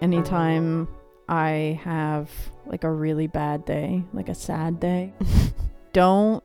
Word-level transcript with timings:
anytime 0.00 0.88
I 1.28 1.80
have 1.84 2.30
like 2.66 2.84
a 2.84 2.90
really 2.90 3.26
bad 3.26 3.64
day, 3.64 4.02
like 4.12 4.28
a 4.28 4.34
sad 4.34 4.80
day, 4.80 5.12
don't 5.92 6.42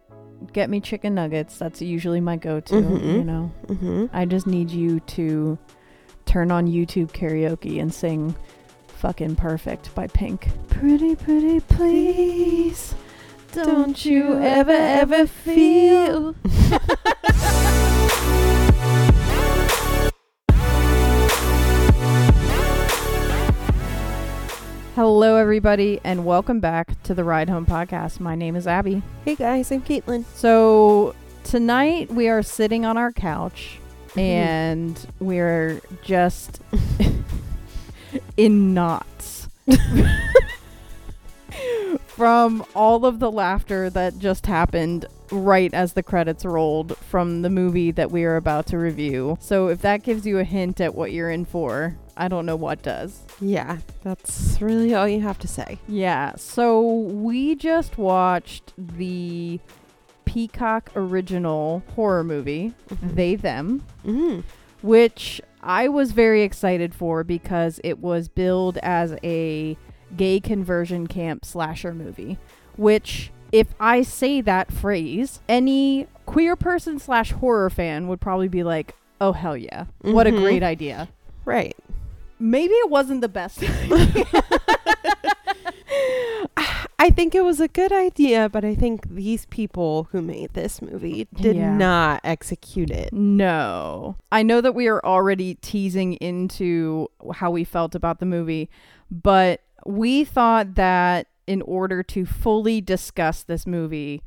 get 0.53 0.69
me 0.69 0.79
chicken 0.81 1.15
nuggets. 1.15 1.57
That's 1.57 1.81
usually 1.81 2.19
my 2.21 2.35
go 2.35 2.59
to, 2.59 2.73
Mhm. 2.73 3.13
you 3.17 3.23
know. 3.23 3.51
Mm-hmm. 3.67 4.05
I 4.13 4.25
just 4.25 4.47
need 4.47 4.69
you 4.71 4.99
to 5.01 5.57
turn 6.25 6.51
on 6.51 6.67
YouTube 6.67 7.11
karaoke 7.11 7.79
and 7.81 7.93
sing 7.93 8.35
Fucking 8.87 9.35
Perfect 9.35 9.93
by 9.95 10.07
Pink. 10.07 10.47
Pretty, 10.69 11.15
pretty, 11.15 11.59
please. 11.61 12.93
Don't 13.53 14.03
you 14.03 14.33
ever, 14.39 14.71
ever 14.71 15.25
feel. 15.27 16.35
Hello, 25.17 25.37
everybody, 25.37 26.01
and 26.03 26.25
welcome 26.25 26.59
back 26.59 27.01
to 27.03 27.13
the 27.13 27.23
Ride 27.23 27.47
Home 27.47 27.65
Podcast. 27.65 28.19
My 28.19 28.35
name 28.35 28.53
is 28.57 28.67
Abby. 28.67 29.01
Hey 29.23 29.35
guys, 29.35 29.71
I'm 29.71 29.81
Caitlin. 29.81 30.25
So, 30.35 31.15
tonight 31.45 32.11
we 32.11 32.27
are 32.27 32.43
sitting 32.43 32.83
on 32.83 32.97
our 32.97 33.13
couch 33.13 33.79
Mm-hmm. 34.09 34.19
and 34.19 35.07
we're 35.21 35.79
just 36.03 36.59
in 38.35 38.73
knots 38.73 39.47
from 42.07 42.65
all 42.75 43.05
of 43.05 43.19
the 43.19 43.31
laughter 43.31 43.89
that 43.89 44.19
just 44.19 44.47
happened 44.47 45.05
right 45.31 45.73
as 45.73 45.93
the 45.93 46.03
credits 46.03 46.43
rolled 46.43 46.97
from 46.97 47.41
the 47.41 47.49
movie 47.49 47.91
that 47.91 48.11
we 48.11 48.25
are 48.25 48.35
about 48.35 48.65
to 48.65 48.77
review. 48.77 49.37
So, 49.39 49.69
if 49.69 49.79
that 49.79 50.03
gives 50.03 50.27
you 50.27 50.39
a 50.39 50.43
hint 50.43 50.81
at 50.81 50.93
what 50.93 51.13
you're 51.13 51.31
in 51.31 51.45
for, 51.45 51.95
I 52.17 52.27
don't 52.27 52.45
know 52.45 52.55
what 52.55 52.81
does. 52.81 53.21
Yeah, 53.41 53.79
that's 54.03 54.57
really 54.61 54.93
all 54.95 55.07
you 55.07 55.21
have 55.21 55.37
to 55.39 55.47
say. 55.47 55.79
Yeah, 55.87 56.33
so 56.37 56.81
we 56.81 57.55
just 57.55 57.97
watched 57.97 58.73
the 58.77 59.59
Peacock 60.25 60.91
original 60.95 61.83
horror 61.95 62.23
movie, 62.23 62.73
They 63.01 63.35
Them, 63.35 63.83
Mm-hmm. 64.05 64.41
which 64.81 65.41
I 65.61 65.87
was 65.87 66.11
very 66.11 66.41
excited 66.43 66.93
for 66.95 67.23
because 67.23 67.79
it 67.83 67.99
was 67.99 68.27
billed 68.27 68.77
as 68.79 69.15
a 69.23 69.77
gay 70.15 70.39
conversion 70.39 71.07
camp 71.07 71.43
slasher 71.45 71.93
movie, 71.93 72.37
which 72.75 73.31
if 73.51 73.67
I 73.79 74.01
say 74.01 74.41
that 74.41 74.71
phrase, 74.71 75.39
any 75.47 76.07
queer 76.25 76.55
person 76.55 76.99
slash 76.99 77.31
horror 77.31 77.69
fan 77.69 78.07
would 78.07 78.19
probably 78.21 78.47
be 78.47 78.63
like, 78.63 78.95
oh 79.21 79.31
hell 79.31 79.55
yeah. 79.57 79.85
What 80.01 80.27
a 80.27 80.31
Mhm. 80.31 80.41
great 80.41 80.63
idea. 80.63 81.07
Right. 81.45 81.75
Maybe 82.39 82.73
it 82.73 82.89
wasn't 82.89 83.21
the 83.21 83.29
best 83.29 83.63
I 86.97 87.09
think 87.09 87.35
it 87.35 87.43
was 87.43 87.59
a 87.59 87.67
good 87.67 87.91
idea, 87.91 88.47
but 88.49 88.63
I 88.63 88.73
think 88.73 89.09
these 89.09 89.45
people 89.47 90.07
who 90.11 90.21
made 90.21 90.53
this 90.53 90.81
movie 90.81 91.27
did 91.35 91.55
Yeah. 91.55 91.75
not 91.75 92.21
execute 92.23 92.89
it. 92.89 93.11
No. 93.13 94.15
I 94.31 94.43
know 94.43 94.61
that 94.61 94.73
we 94.73 94.87
are 94.87 95.05
already 95.05 95.55
teasing 95.55 96.13
into 96.13 97.09
how 97.35 97.51
we 97.51 97.63
felt 97.63 97.95
about 97.95 98.19
the 98.19 98.25
movie, 98.25 98.69
but 99.11 99.61
we 99.85 100.23
thought 100.23 100.75
that 100.75 101.27
in 101.45 101.61
order 101.63 102.01
to 102.01 102.25
fully 102.25 102.81
discuss 102.81 103.43
this 103.43 103.67
movie 103.67 104.23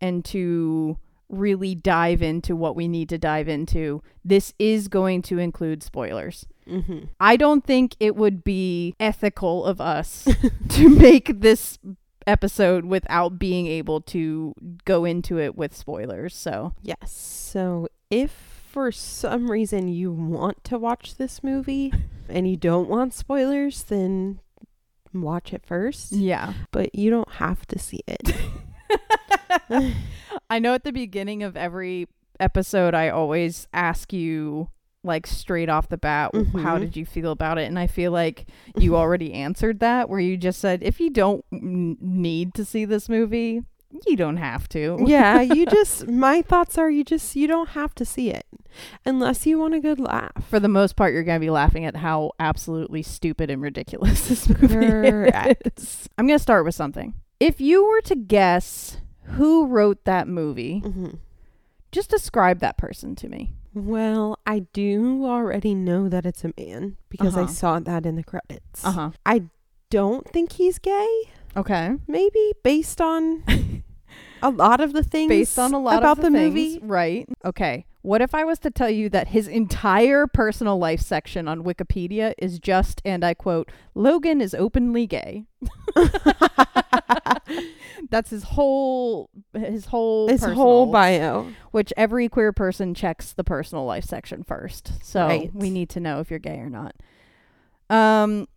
and 0.00 0.24
to 0.26 0.98
really 1.30 1.74
dive 1.74 2.22
into 2.22 2.54
what 2.56 2.76
we 2.76 2.88
need 2.88 3.08
to 3.08 3.18
dive 3.18 3.48
into, 3.48 4.02
this 4.24 4.52
is 4.58 4.88
going 4.88 5.22
to 5.22 5.38
include 5.38 5.82
spoilers. 5.82 6.46
Mm-hmm. 6.68 7.06
I 7.18 7.36
don't 7.36 7.64
think 7.64 7.96
it 7.98 8.16
would 8.16 8.44
be 8.44 8.94
ethical 9.00 9.64
of 9.64 9.80
us 9.80 10.28
to 10.70 10.88
make 10.88 11.40
this 11.40 11.78
episode 12.26 12.84
without 12.84 13.38
being 13.38 13.66
able 13.66 14.00
to 14.00 14.54
go 14.84 15.04
into 15.04 15.38
it 15.38 15.56
with 15.56 15.74
spoilers. 15.76 16.34
So, 16.36 16.74
Yes. 16.82 17.12
So 17.12 17.88
if 18.10 18.30
for 18.70 18.92
some 18.92 19.50
reason 19.50 19.88
you 19.88 20.12
want 20.12 20.62
to 20.64 20.78
watch 20.78 21.16
this 21.16 21.42
movie 21.42 21.92
and 22.28 22.48
you 22.48 22.56
don't 22.56 22.88
want 22.88 23.14
spoilers, 23.14 23.82
then 23.84 24.38
watch 25.12 25.52
it 25.52 25.66
first. 25.66 26.12
yeah. 26.12 26.52
But 26.70 26.94
you 26.94 27.10
don't 27.10 27.32
have 27.32 27.66
to 27.66 27.78
see 27.78 28.02
it. 28.06 28.34
I 30.50 30.58
know 30.58 30.74
at 30.74 30.84
the 30.84 30.92
beginning 30.92 31.42
of 31.42 31.56
every 31.56 32.08
episode, 32.38 32.94
I 32.94 33.08
always 33.08 33.66
ask 33.72 34.12
you, 34.12 34.68
like, 35.02 35.26
straight 35.26 35.68
off 35.68 35.88
the 35.88 35.96
bat, 35.96 36.32
w 36.32 36.46
mm-hmm. 36.46 36.62
how 36.62 36.78
did 36.78 36.96
you 36.96 37.06
feel 37.06 37.30
about 37.30 37.58
it? 37.58 37.66
And 37.66 37.78
I 37.78 37.86
feel 37.86 38.12
like 38.12 38.46
you 38.76 38.96
already 38.96 39.32
answered 39.32 39.80
that, 39.80 40.08
where 40.08 40.20
you 40.20 40.36
just 40.36 40.60
said, 40.60 40.82
if 40.82 41.00
you 41.00 41.10
don't 41.10 41.44
n- 41.52 41.96
need 42.00 42.54
to 42.54 42.64
see 42.64 42.84
this 42.84 43.08
movie, 43.08 43.62
you 44.06 44.16
don't 44.16 44.36
have 44.36 44.68
to. 44.70 44.98
yeah, 45.04 45.40
you 45.40 45.66
just 45.78 46.06
my 46.06 46.42
thoughts 46.42 46.78
are 46.78 46.90
you 46.90 47.04
just 47.04 47.34
you 47.34 47.46
don't 47.46 47.70
have 47.70 47.94
to 47.96 48.04
see 48.04 48.30
it 48.30 48.46
unless 49.04 49.46
you 49.46 49.58
want 49.58 49.74
a 49.74 49.80
good 49.80 49.98
laugh. 49.98 50.44
For 50.48 50.60
the 50.60 50.68
most 50.68 50.96
part, 50.96 51.12
you're 51.12 51.24
going 51.24 51.40
to 51.40 51.44
be 51.44 51.50
laughing 51.50 51.84
at 51.84 51.96
how 51.96 52.32
absolutely 52.38 53.02
stupid 53.02 53.50
and 53.50 53.60
ridiculous 53.60 54.28
this 54.28 54.48
movie 54.48 55.30
is. 55.66 56.08
I'm 56.16 56.26
going 56.26 56.38
to 56.38 56.42
start 56.42 56.64
with 56.64 56.74
something. 56.74 57.14
If 57.40 57.60
you 57.60 57.86
were 57.88 58.02
to 58.02 58.14
guess 58.14 58.98
who 59.22 59.66
wrote 59.66 60.04
that 60.04 60.28
movie, 60.28 60.82
Mhm. 60.84 61.18
just 61.90 62.10
describe 62.10 62.60
that 62.60 62.76
person 62.76 63.16
to 63.16 63.28
me. 63.28 63.52
Well, 63.72 64.38
I 64.46 64.60
do 64.72 65.24
already 65.24 65.74
know 65.74 66.08
that 66.08 66.26
it's 66.26 66.44
a 66.44 66.52
man 66.58 66.96
because 67.08 67.36
I 67.36 67.42
Uh-huh. 67.42 67.52
saw 67.52 67.80
that 67.80 68.04
in 68.04 68.16
the 68.16 68.24
credits. 68.24 68.84
Uh 68.84 68.90
huh. 68.92 69.10
I 69.24 69.44
don't 69.90 70.26
think 70.28 70.52
he's 70.52 70.78
gay. 70.78 71.08
Okay. 71.56 71.96
Maybe 72.06 72.52
based 72.62 73.00
on 73.00 73.42
a 74.42 74.50
lot 74.50 74.80
of 74.80 74.92
the 74.92 75.02
things 75.04 75.28
based 75.28 75.58
on 75.58 75.72
a 75.72 75.78
lot 75.78 75.98
about 75.98 76.18
of 76.18 76.24
the, 76.24 76.30
the, 76.30 76.36
things, 76.38 76.54
movie. 76.54 76.78
right? 76.82 77.28
Okay. 77.44 77.86
What 78.02 78.22
if 78.22 78.34
I 78.34 78.44
was 78.44 78.58
to 78.60 78.70
tell 78.70 78.88
you 78.88 79.08
that 79.10 79.28
his 79.28 79.46
entire 79.46 80.26
personal 80.26 80.78
life 80.78 81.00
section 81.00 81.46
on 81.46 81.62
Wikipedia 81.64 82.32
is 82.38 82.58
just, 82.58 83.02
and 83.04 83.22
I 83.24 83.34
quote, 83.34 83.70
Logan 83.94 84.40
is 84.40 84.54
openly 84.54 85.06
gay. 85.06 85.44
That's 88.10 88.30
his 88.30 88.42
whole 88.44 89.30
his 89.52 89.86
whole 89.86 90.28
His 90.28 90.40
personal, 90.40 90.56
whole 90.56 90.86
bio. 90.92 91.48
which 91.70 91.92
every 91.96 92.28
queer 92.28 92.52
person 92.52 92.94
checks 92.94 93.32
the 93.32 93.44
personal 93.44 93.84
life 93.84 94.04
section 94.04 94.42
first. 94.42 94.92
So 95.04 95.26
Right. 95.26 95.50
we 95.54 95.70
need 95.70 95.90
to 95.90 96.00
know 96.00 96.20
if 96.20 96.30
you're 96.30 96.38
gay 96.38 96.58
or 96.58 96.70
not. 96.70 96.94
Um 97.90 98.48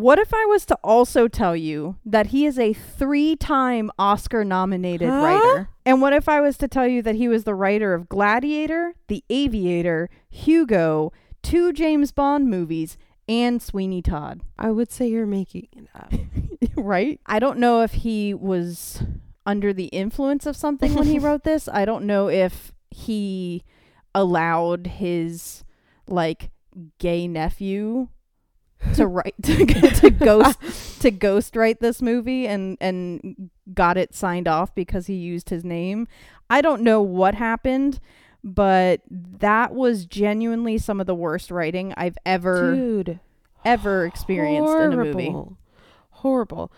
what 0.00 0.18
if 0.18 0.32
I 0.34 0.44
was 0.46 0.64
to 0.66 0.78
also 0.82 1.28
tell 1.28 1.56
you 1.56 1.96
that 2.04 2.28
he 2.28 2.46
is 2.46 2.58
a 2.58 2.72
three-time 2.72 3.90
Oscar 3.98 4.44
nominated 4.44 5.08
Huh? 5.08 5.16
writer? 5.22 5.68
And 5.84 6.00
what 6.00 6.12
if 6.12 6.28
I 6.28 6.40
was 6.40 6.56
to 6.58 6.68
tell 6.68 6.86
you 6.86 7.02
that 7.02 7.14
he 7.14 7.28
was 7.28 7.44
the 7.44 7.54
writer 7.54 7.94
of 7.94 8.08
Gladiator, 8.08 8.94
The 9.08 9.24
Aviator, 9.30 10.08
Hugo, 10.28 11.12
two 11.42 11.72
James 11.72 12.10
Bond 12.12 12.48
movies, 12.50 12.96
and 13.28 13.60
Sweeney 13.62 14.02
Todd? 14.02 14.42
I 14.58 14.70
would 14.70 14.90
say 14.90 15.08
you're 15.08 15.26
making 15.26 15.68
it 15.72 15.88
up. 15.94 16.12
right? 16.76 17.20
I 17.26 17.38
don't 17.38 17.58
know 17.58 17.82
if 17.82 17.92
he 17.92 18.34
was 18.34 19.02
under 19.44 19.72
the 19.72 19.86
influence 19.86 20.46
of 20.46 20.56
something 20.56 20.94
when 20.94 21.06
he 21.06 21.18
wrote 21.20 21.44
this. 21.44 21.68
I 21.68 21.84
don't 21.84 22.04
know 22.04 22.28
if 22.28 22.72
he 22.90 23.62
allowed 24.14 24.86
his 24.86 25.62
like 26.08 26.50
gay 26.98 27.28
nephew 27.28 28.08
to 28.94 29.06
write 29.06 29.34
to, 29.42 29.64
to 29.64 30.10
ghost 30.10 31.00
to 31.00 31.10
ghost 31.10 31.56
write 31.56 31.80
this 31.80 32.00
movie 32.00 32.46
and 32.46 32.76
and 32.80 33.50
got 33.74 33.96
it 33.96 34.14
signed 34.14 34.48
off 34.48 34.74
because 34.74 35.06
he 35.06 35.14
used 35.14 35.50
his 35.50 35.64
name. 35.64 36.08
I 36.48 36.60
don't 36.60 36.82
know 36.82 37.02
what 37.02 37.34
happened, 37.34 38.00
but 38.44 39.00
that 39.10 39.74
was 39.74 40.06
genuinely 40.06 40.78
some 40.78 41.00
of 41.00 41.06
the 41.06 41.14
worst 41.14 41.50
writing 41.50 41.92
I've 41.96 42.18
ever 42.24 42.74
Dude. 42.74 43.20
ever 43.64 44.06
experienced 44.06 44.72
in 44.72 44.92
a 44.92 44.96
movie. 44.96 45.30
Horrible. 45.30 45.58
Horrible. 46.10 46.72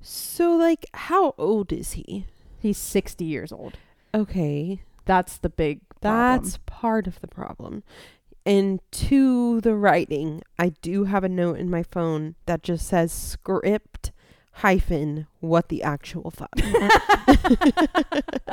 So 0.00 0.52
like 0.56 0.86
how 0.94 1.34
old 1.36 1.72
is 1.72 1.92
he? 1.92 2.26
He's 2.58 2.78
60 2.78 3.24
years 3.24 3.52
old. 3.52 3.78
Okay. 4.14 4.82
That's 5.06 5.38
the 5.38 5.48
big 5.48 5.80
problem. 6.00 6.42
That's 6.42 6.58
part 6.66 7.06
of 7.06 7.20
the 7.20 7.26
problem. 7.26 7.82
And 8.46 8.80
to 8.92 9.60
the 9.60 9.74
writing, 9.74 10.42
I 10.58 10.70
do 10.82 11.04
have 11.04 11.24
a 11.24 11.28
note 11.28 11.58
in 11.58 11.70
my 11.70 11.82
phone 11.82 12.36
that 12.46 12.62
just 12.62 12.86
says 12.86 13.12
script 13.12 14.12
hyphen 14.54 15.26
what 15.40 15.68
the 15.68 15.82
actual 15.82 16.30
fuck. 16.30 16.50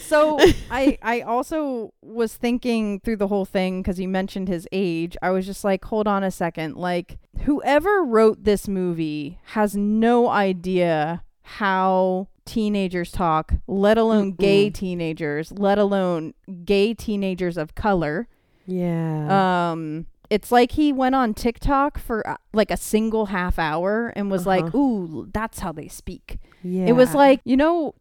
so 0.00 0.38
I 0.70 0.98
I 1.02 1.20
also 1.20 1.92
was 2.02 2.34
thinking 2.34 3.00
through 3.00 3.16
the 3.16 3.28
whole 3.28 3.44
thing 3.44 3.82
cuz 3.82 4.00
you 4.00 4.08
mentioned 4.08 4.48
his 4.48 4.66
age. 4.72 5.16
I 5.22 5.30
was 5.30 5.46
just 5.46 5.64
like, 5.64 5.84
"Hold 5.86 6.06
on 6.06 6.22
a 6.22 6.30
second. 6.30 6.76
Like 6.76 7.18
whoever 7.44 8.02
wrote 8.02 8.44
this 8.44 8.68
movie 8.68 9.38
has 9.46 9.76
no 9.76 10.28
idea 10.28 11.24
how 11.42 12.28
teenagers 12.44 13.12
talk, 13.12 13.54
let 13.66 13.98
alone 13.98 14.32
gay 14.32 14.70
Mm-mm. 14.70 14.74
teenagers, 14.74 15.52
let 15.52 15.78
alone 15.78 16.34
gay 16.64 16.94
teenagers 16.94 17.56
of 17.56 17.74
color. 17.74 18.28
Yeah. 18.66 19.70
Um 19.72 20.06
It's 20.30 20.50
like 20.50 20.72
he 20.72 20.92
went 20.92 21.14
on 21.14 21.34
TikTok 21.34 21.98
for 21.98 22.26
uh, 22.26 22.36
like 22.54 22.70
a 22.70 22.76
single 22.76 23.26
half 23.26 23.58
hour 23.58 24.12
and 24.16 24.30
was 24.30 24.46
like, 24.46 24.64
Uh-huh. 24.64 24.78
"Ooh, 24.78 25.28
that's 25.32 25.58
how 25.60 25.72
they 25.72 25.88
speak." 25.88 26.38
Yeah. 26.62 26.86
It 26.86 26.92
was 26.92 27.14
like, 27.14 27.40
you 27.44 27.56
know, 27.56 27.94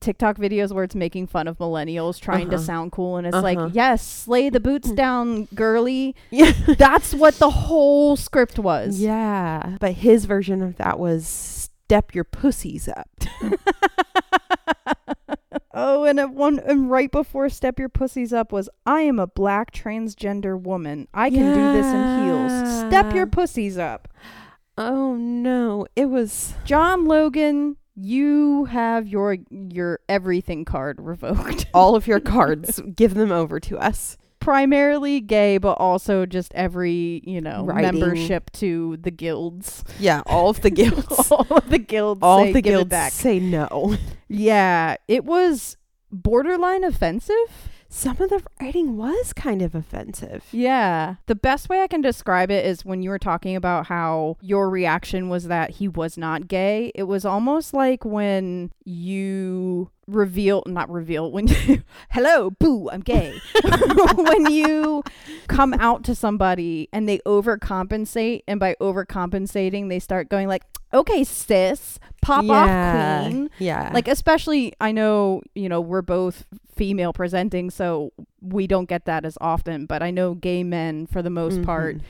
TikTok 0.00 0.36
videos 0.38 0.72
where 0.72 0.84
it's 0.84 0.94
making 0.94 1.26
fun 1.26 1.48
of 1.48 1.58
millennials 1.58 2.20
trying 2.20 2.48
to 2.50 2.56
Uh-huh. 2.56 2.64
sound 2.64 2.92
cool 2.92 3.16
and 3.18 3.26
it's 3.26 3.34
Uh-huh. 3.36 3.42
like, 3.42 3.74
"Yes, 3.74 4.00
slay 4.06 4.48
the 4.48 4.60
boots 4.60 4.90
down, 5.04 5.46
girly." 5.54 6.14
yeah. 6.30 6.52
That's 6.78 7.12
what 7.12 7.34
the 7.38 7.50
whole 7.50 8.16
script 8.16 8.58
was. 8.58 9.00
yeah. 9.00 9.76
But 9.80 9.92
his 9.94 10.24
version 10.26 10.62
of 10.62 10.76
that 10.76 10.98
was 10.98 11.26
step 11.26 12.14
your 12.14 12.24
pussies 12.24 12.88
up. 12.88 13.10
oh, 15.74 16.04
and 16.04 16.34
one 16.34 16.58
and 16.60 16.90
right 16.90 17.10
before 17.10 17.48
"Step 17.48 17.78
Your 17.78 17.88
Pussies 17.88 18.32
Up" 18.32 18.52
was 18.52 18.68
"I 18.86 19.02
am 19.02 19.18
a 19.18 19.26
black 19.26 19.72
transgender 19.72 20.58
woman. 20.60 21.08
I 21.12 21.28
can 21.30 21.54
do 21.54 21.72
this 21.72 21.86
in 21.86 22.24
heels. 22.24 22.88
Step 22.88 23.14
your 23.14 23.26
pussies 23.26 23.76
up." 23.76 24.08
Oh 24.78 25.14
no. 25.14 25.86
It 25.94 26.06
was 26.06 26.54
John 26.64 27.04
Logan, 27.04 27.76
you 27.94 28.64
have 28.66 29.06
your 29.06 29.36
your 29.50 30.00
everything 30.08 30.64
card 30.64 31.00
revoked. 31.00 31.66
all 31.74 31.94
of 31.94 32.06
your 32.06 32.20
cards. 32.34 32.80
Give 32.94 33.14
them 33.14 33.30
over 33.30 33.60
to 33.60 33.78
us. 33.78 34.16
Primarily 34.44 35.20
gay, 35.22 35.56
but 35.56 35.78
also 35.78 36.26
just 36.26 36.52
every 36.54 37.22
you 37.24 37.40
know 37.40 37.64
Writing. 37.64 37.98
membership 37.98 38.50
to 38.52 38.98
the 38.98 39.10
guilds. 39.10 39.82
Yeah, 39.98 40.22
all 40.26 40.50
of 40.50 40.60
the 40.60 40.68
guilds. 40.80 41.32
all 41.32 41.46
of 41.50 41.70
the 41.70 41.78
guilds. 41.78 42.20
all 42.22 42.44
the 42.44 42.60
"Give 42.60 42.80
it 42.80 42.88
guilds 42.90 43.12
say 43.14 43.38
no. 43.40 43.96
Yeah, 44.28 44.96
it 45.08 45.24
was 45.24 45.78
borderline 46.12 46.84
offensive. 46.84 47.34
Some 47.96 48.20
of 48.20 48.28
the 48.28 48.42
writing 48.60 48.96
was 48.96 49.32
kind 49.32 49.62
of 49.62 49.72
offensive. 49.72 50.46
Yeah. 50.50 51.14
The 51.26 51.36
best 51.36 51.68
way 51.68 51.80
I 51.80 51.86
can 51.86 52.00
describe 52.00 52.50
it 52.50 52.66
is 52.66 52.84
when 52.84 53.04
you 53.04 53.08
were 53.08 53.20
talking 53.20 53.54
about 53.54 53.86
how 53.86 54.36
your 54.40 54.68
reaction 54.68 55.28
was 55.28 55.44
that 55.44 55.70
he 55.70 55.86
was 55.86 56.18
not 56.18 56.48
gay. 56.48 56.90
It 56.96 57.04
was 57.04 57.24
almost 57.24 57.72
like 57.72 58.04
when 58.04 58.72
you 58.84 59.92
reveal, 60.08 60.64
not 60.66 60.90
reveal, 60.90 61.30
when 61.30 61.46
you, 61.46 61.84
hello, 62.10 62.50
boo, 62.50 62.90
I'm 62.90 63.00
gay. 63.00 63.40
when 64.16 64.50
you 64.50 65.04
come 65.46 65.72
out 65.74 66.02
to 66.04 66.16
somebody 66.16 66.88
and 66.92 67.08
they 67.08 67.20
overcompensate, 67.20 68.42
and 68.48 68.58
by 68.58 68.74
overcompensating, 68.80 69.88
they 69.88 70.00
start 70.00 70.28
going 70.28 70.48
like, 70.48 70.64
okay, 70.92 71.22
sis, 71.22 72.00
pop 72.22 72.44
yeah. 72.44 72.52
off, 72.54 73.26
queen. 73.28 73.50
Yeah. 73.58 73.90
Like, 73.94 74.08
especially, 74.08 74.72
I 74.80 74.90
know, 74.90 75.42
you 75.54 75.68
know, 75.68 75.80
we're 75.80 76.02
both 76.02 76.44
female 76.76 77.12
presenting, 77.12 77.70
so 77.70 78.12
we 78.40 78.66
don't 78.66 78.88
get 78.88 79.04
that 79.06 79.24
as 79.24 79.36
often, 79.40 79.86
but 79.86 80.02
I 80.02 80.10
know 80.10 80.34
gay 80.34 80.62
men, 80.64 81.06
for 81.06 81.22
the 81.22 81.30
most 81.30 81.62
part, 81.62 81.96
Mhm. 81.98 82.02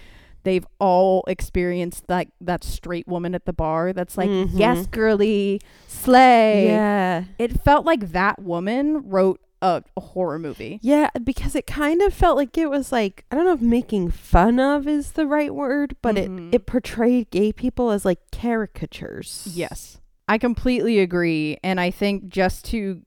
they've 0.43 0.67
all 0.79 1.25
experienced 1.27 2.05
like 2.09 2.29
that 2.41 2.65
straight 2.65 3.07
woman 3.09 3.35
at 3.35 3.47
the 3.47 3.53
bar 3.53 3.93
that's 3.93 4.19
like, 4.19 4.29
Mhm. 4.31 4.51
yes, 4.55 4.87
girly, 4.87 5.61
slay. 5.89 6.67
Yeah. 6.67 7.25
It 7.39 7.61
felt 7.63 7.87
like 7.87 8.13
that 8.13 8.43
woman 8.43 9.09
wrote 9.09 9.41
a, 9.63 9.83
a 9.97 10.01
horror 10.01 10.39
movie. 10.39 10.79
Yeah, 10.83 11.09
because 11.23 11.55
it 11.57 11.67
kind 11.67 12.03
of 12.03 12.13
felt 12.13 12.37
like 12.37 12.59
it 12.59 12.69
was 12.69 12.93
like 12.93 13.25
I 13.31 13.37
don't 13.37 13.47
know 13.47 13.55
if 13.55 13.63
making 13.63 14.11
fun 14.11 14.61
of 14.61 14.87
is 14.87 15.13
the 15.13 15.27
right 15.27 15.55
word, 15.55 15.97
but 16.03 16.17
Mhm. 16.17 16.49
it 16.49 16.57
it 16.57 16.67
portrayed 16.67 17.31
gay 17.31 17.51
people 17.53 17.91
as 17.91 18.05
like 18.05 18.19
caricatures. 18.31 19.49
Yes. 19.55 20.01
I 20.29 20.39
completely 20.39 20.99
agree. 20.99 21.59
And 21.63 21.81
I 21.81 21.91
think 21.91 22.29
just 22.29 22.65
to 22.67 23.01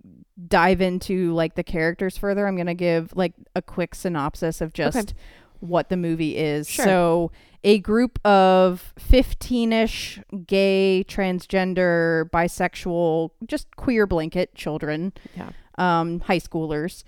dive 0.47 0.81
into 0.81 1.33
like 1.33 1.55
the 1.55 1.63
characters 1.63 2.17
further, 2.17 2.47
I'm 2.47 2.55
going 2.55 2.67
to 2.67 2.73
give 2.73 3.15
like 3.15 3.33
a 3.55 3.61
quick 3.61 3.95
synopsis 3.95 4.61
of 4.61 4.73
just 4.73 4.97
Okay. 4.97 5.13
what 5.61 5.89
the 5.89 5.97
movie 5.97 6.37
is. 6.37 6.69
Sure. 6.69 6.85
So, 6.85 7.31
a 7.63 7.79
group 7.79 8.19
of 8.25 8.93
15 8.99 9.73
ish 9.73 10.19
gay, 10.45 11.03
transgender, 11.07 12.29
bisexual, 12.29 13.31
just 13.47 13.75
queer 13.75 14.05
blanket 14.05 14.53
children, 14.53 15.11
Yeah. 15.35 15.49
um, 15.77 16.19
high 16.21 16.39
schoolers. 16.39 17.03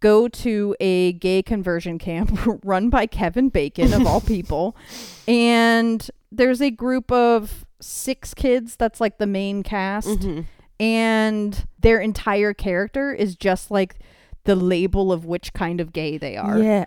Go 0.00 0.28
to 0.28 0.76
a 0.80 1.12
gay 1.14 1.42
conversion 1.42 1.98
camp 1.98 2.38
run 2.64 2.90
by 2.90 3.06
Kevin 3.06 3.48
Bacon, 3.50 3.92
of 3.92 4.06
all 4.06 4.20
people. 4.22 4.76
And 5.28 6.08
there's 6.32 6.60
a 6.60 6.70
group 6.70 7.10
of 7.12 7.66
six 7.80 8.34
kids 8.34 8.76
that's 8.76 9.00
like 9.00 9.18
the 9.18 9.26
main 9.26 9.62
cast 9.62 10.08
Mhm. 10.08 10.46
And 10.80 11.66
their 11.80 12.00
entire 12.00 12.52
character 12.54 13.12
is 13.12 13.36
just 13.36 13.70
like 13.70 13.96
the 14.44 14.56
label 14.56 15.12
of 15.12 15.24
which 15.24 15.52
kind 15.52 15.80
of 15.80 15.92
gay 15.92 16.18
they 16.18 16.36
are. 16.36 16.58
Yeah. 16.58 16.84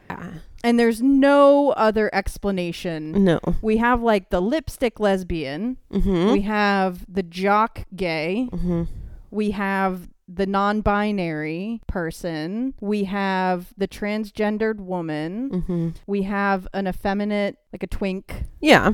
And 0.63 0.77
there's 0.79 1.01
no 1.01 1.69
other 1.71 2.09
explanation. 2.13 3.23
No. 3.23 3.39
We 3.61 3.77
have 3.77 4.01
like 4.01 4.29
the 4.29 4.41
lipstick 4.41 4.99
lesbian, 4.99 5.77
Mhm. 5.91 6.31
we 6.33 6.41
have 6.41 7.05
the 7.07 7.23
jock 7.23 7.85
gay, 7.95 8.49
Mhm. 8.51 8.87
we 9.31 9.51
have 9.51 10.09
the 10.27 10.45
non-binary 10.45 11.81
person, 11.87 12.73
we 12.81 13.05
have 13.05 13.73
the 13.77 13.87
transgendered 13.87 14.79
woman, 14.79 15.49
Mhm. 15.67 15.93
we 16.05 16.23
have 16.23 16.67
an 16.73 16.87
effeminate 16.87 17.57
like 17.73 17.83
a 17.83 17.87
twink 17.87 18.43
Yeah. 18.61 18.93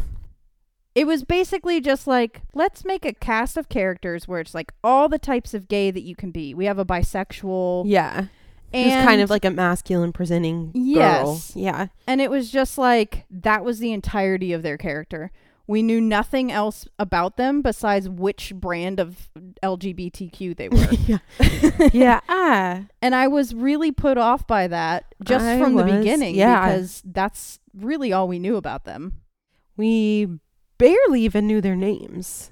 It 0.95 1.05
was 1.05 1.23
basically 1.25 1.81
just 1.81 2.07
like 2.07 2.41
let's 2.53 2.85
make 2.85 3.05
a 3.05 3.13
cast 3.13 3.57
of 3.57 3.67
characters 3.69 4.27
where 4.27 4.39
it's 4.39 4.53
like 4.55 4.71
all 4.83 5.09
the 5.09 5.19
types 5.19 5.53
of 5.53 5.67
gay 5.67 5.91
that 5.91 6.01
you 6.03 6.15
can 6.15 6.31
be. 6.31 6.53
We 6.53 6.65
have 6.65 6.79
a 6.79 6.85
bisexual, 6.85 7.83
Yeah. 7.85 8.27
and 8.73 8.91
Just 8.91 9.05
kind 9.05 9.21
of 9.21 9.29
like 9.29 9.43
a 9.45 9.51
masculine 9.51 10.13
presenting 10.13 10.71
girl. 10.71 10.81
Yes. 10.83 11.51
Yeah. 11.55 11.87
and 12.07 12.21
it 12.21 12.31
was 12.31 12.49
just 12.49 12.77
like 12.77 13.25
that 13.29 13.63
was 13.65 13.79
the 13.79 13.91
entirety 13.91 14.53
of 14.53 14.63
their 14.63 14.77
character. 14.77 15.31
We 15.67 15.81
knew 15.81 15.99
nothing 15.99 16.51
else 16.51 16.87
about 16.99 17.37
them 17.37 17.63
besides 17.63 18.07
which 18.07 18.53
brand 18.53 18.99
of 18.99 19.29
LGBTQ 19.63 20.55
they 20.55 20.69
were. 20.69 20.87
yeah. 21.07 21.89
yeah. 21.93 22.19
Ah. 22.29 22.83
and 23.01 23.15
I 23.15 23.27
was 23.27 23.53
really 23.55 23.91
put 23.91 24.17
off 24.19 24.45
by 24.47 24.67
that 24.67 25.13
just 25.23 25.43
I 25.43 25.59
from 25.59 25.75
the 25.75 25.83
beginning 25.83 26.35
yeah. 26.35 26.67
because 26.67 27.01
that's 27.03 27.59
really 27.73 28.13
all 28.13 28.27
we 28.27 28.37
knew 28.39 28.55
about 28.57 28.85
them. 28.85 29.13
We 29.75 30.29
barely 30.77 31.21
even 31.21 31.47
knew 31.47 31.61
their 31.61 31.75
names. 31.75 32.51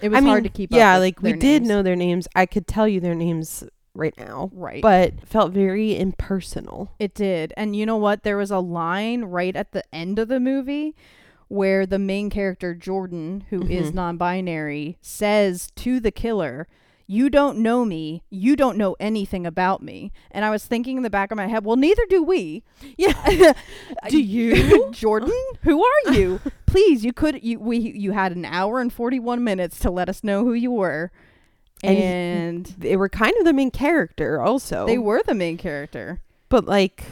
It 0.00 0.08
was 0.10 0.18
I 0.18 0.20
mean, 0.20 0.28
hard 0.28 0.44
to 0.44 0.50
keep 0.50 0.72
up. 0.72 0.76
Yeah, 0.76 0.96
like 0.98 1.22
we 1.22 1.30
their 1.30 1.38
did 1.38 1.62
know 1.64 1.82
their 1.82 1.96
names. 1.96 2.28
I 2.34 2.46
could 2.46 2.66
tell 2.66 2.86
you 2.88 3.00
their 3.00 3.14
names 3.14 3.64
right 3.94 4.14
now, 4.18 4.50
right. 4.52 4.82
but 4.82 5.26
felt 5.26 5.52
very 5.52 5.96
impersonal. 5.98 6.92
It 6.98 7.14
did. 7.14 7.52
And 7.56 7.76
you 7.76 7.86
know 7.86 7.96
what? 7.96 8.22
There 8.22 8.36
was 8.36 8.50
a 8.50 8.58
line 8.58 9.24
right 9.24 9.54
at 9.54 9.72
the 9.72 9.84
end 9.94 10.18
of 10.18 10.28
the 10.28 10.40
movie 10.40 10.94
where 11.48 11.86
the 11.86 11.98
main 11.98 12.28
character, 12.30 12.74
Jordan, 12.74 13.44
who 13.50 13.62
is 13.66 13.92
Mhm. 13.92 13.94
non 13.94 14.16
binary, 14.16 14.98
says 15.00 15.68
to 15.76 16.00
the 16.00 16.10
killer, 16.10 16.66
You 17.06 17.28
don't 17.28 17.58
know 17.58 17.84
me. 17.84 18.22
You 18.30 18.56
don't 18.56 18.78
know 18.78 18.96
anything 18.98 19.44
about 19.44 19.82
me. 19.82 20.10
And 20.30 20.42
I 20.42 20.48
was 20.48 20.64
thinking 20.64 20.96
in 20.96 21.02
the 21.02 21.10
back 21.10 21.30
of 21.30 21.36
my 21.36 21.46
head, 21.48 21.62
Well, 21.62 21.76
neither 21.76 22.04
do 22.08 22.22
we. 22.22 22.62
Yeah. 22.96 23.52
Do 24.08 24.18
you? 24.20 24.90
Jordan? 24.92 25.30
Who 25.62 25.84
are 25.84 26.12
you? 26.14 26.40
Please, 26.74 27.04
you 27.04 27.12
could 27.12 27.40
you 27.44 27.60
we 27.60 27.76
you 27.78 28.10
had 28.10 28.32
an 28.34 28.44
hour 28.44 28.80
and 28.80 28.92
41 28.92 29.44
minutes 29.44 29.78
to 29.78 29.92
let 29.92 30.08
us 30.08 30.24
know 30.24 30.42
who 30.44 30.54
you 30.54 30.72
were. 30.72 31.12
And- 31.84 31.96
And, 31.98 32.66
they 32.78 32.96
were 32.96 33.08
kind 33.08 33.32
of 33.38 33.44
the 33.44 33.52
main 33.52 33.70
character 33.70 34.42
also. 34.42 34.84
they 34.84 34.98
were 34.98 35.22
the 35.24 35.34
main 35.36 35.56
character. 35.56 36.20
but 36.48 36.64
like 36.64 37.04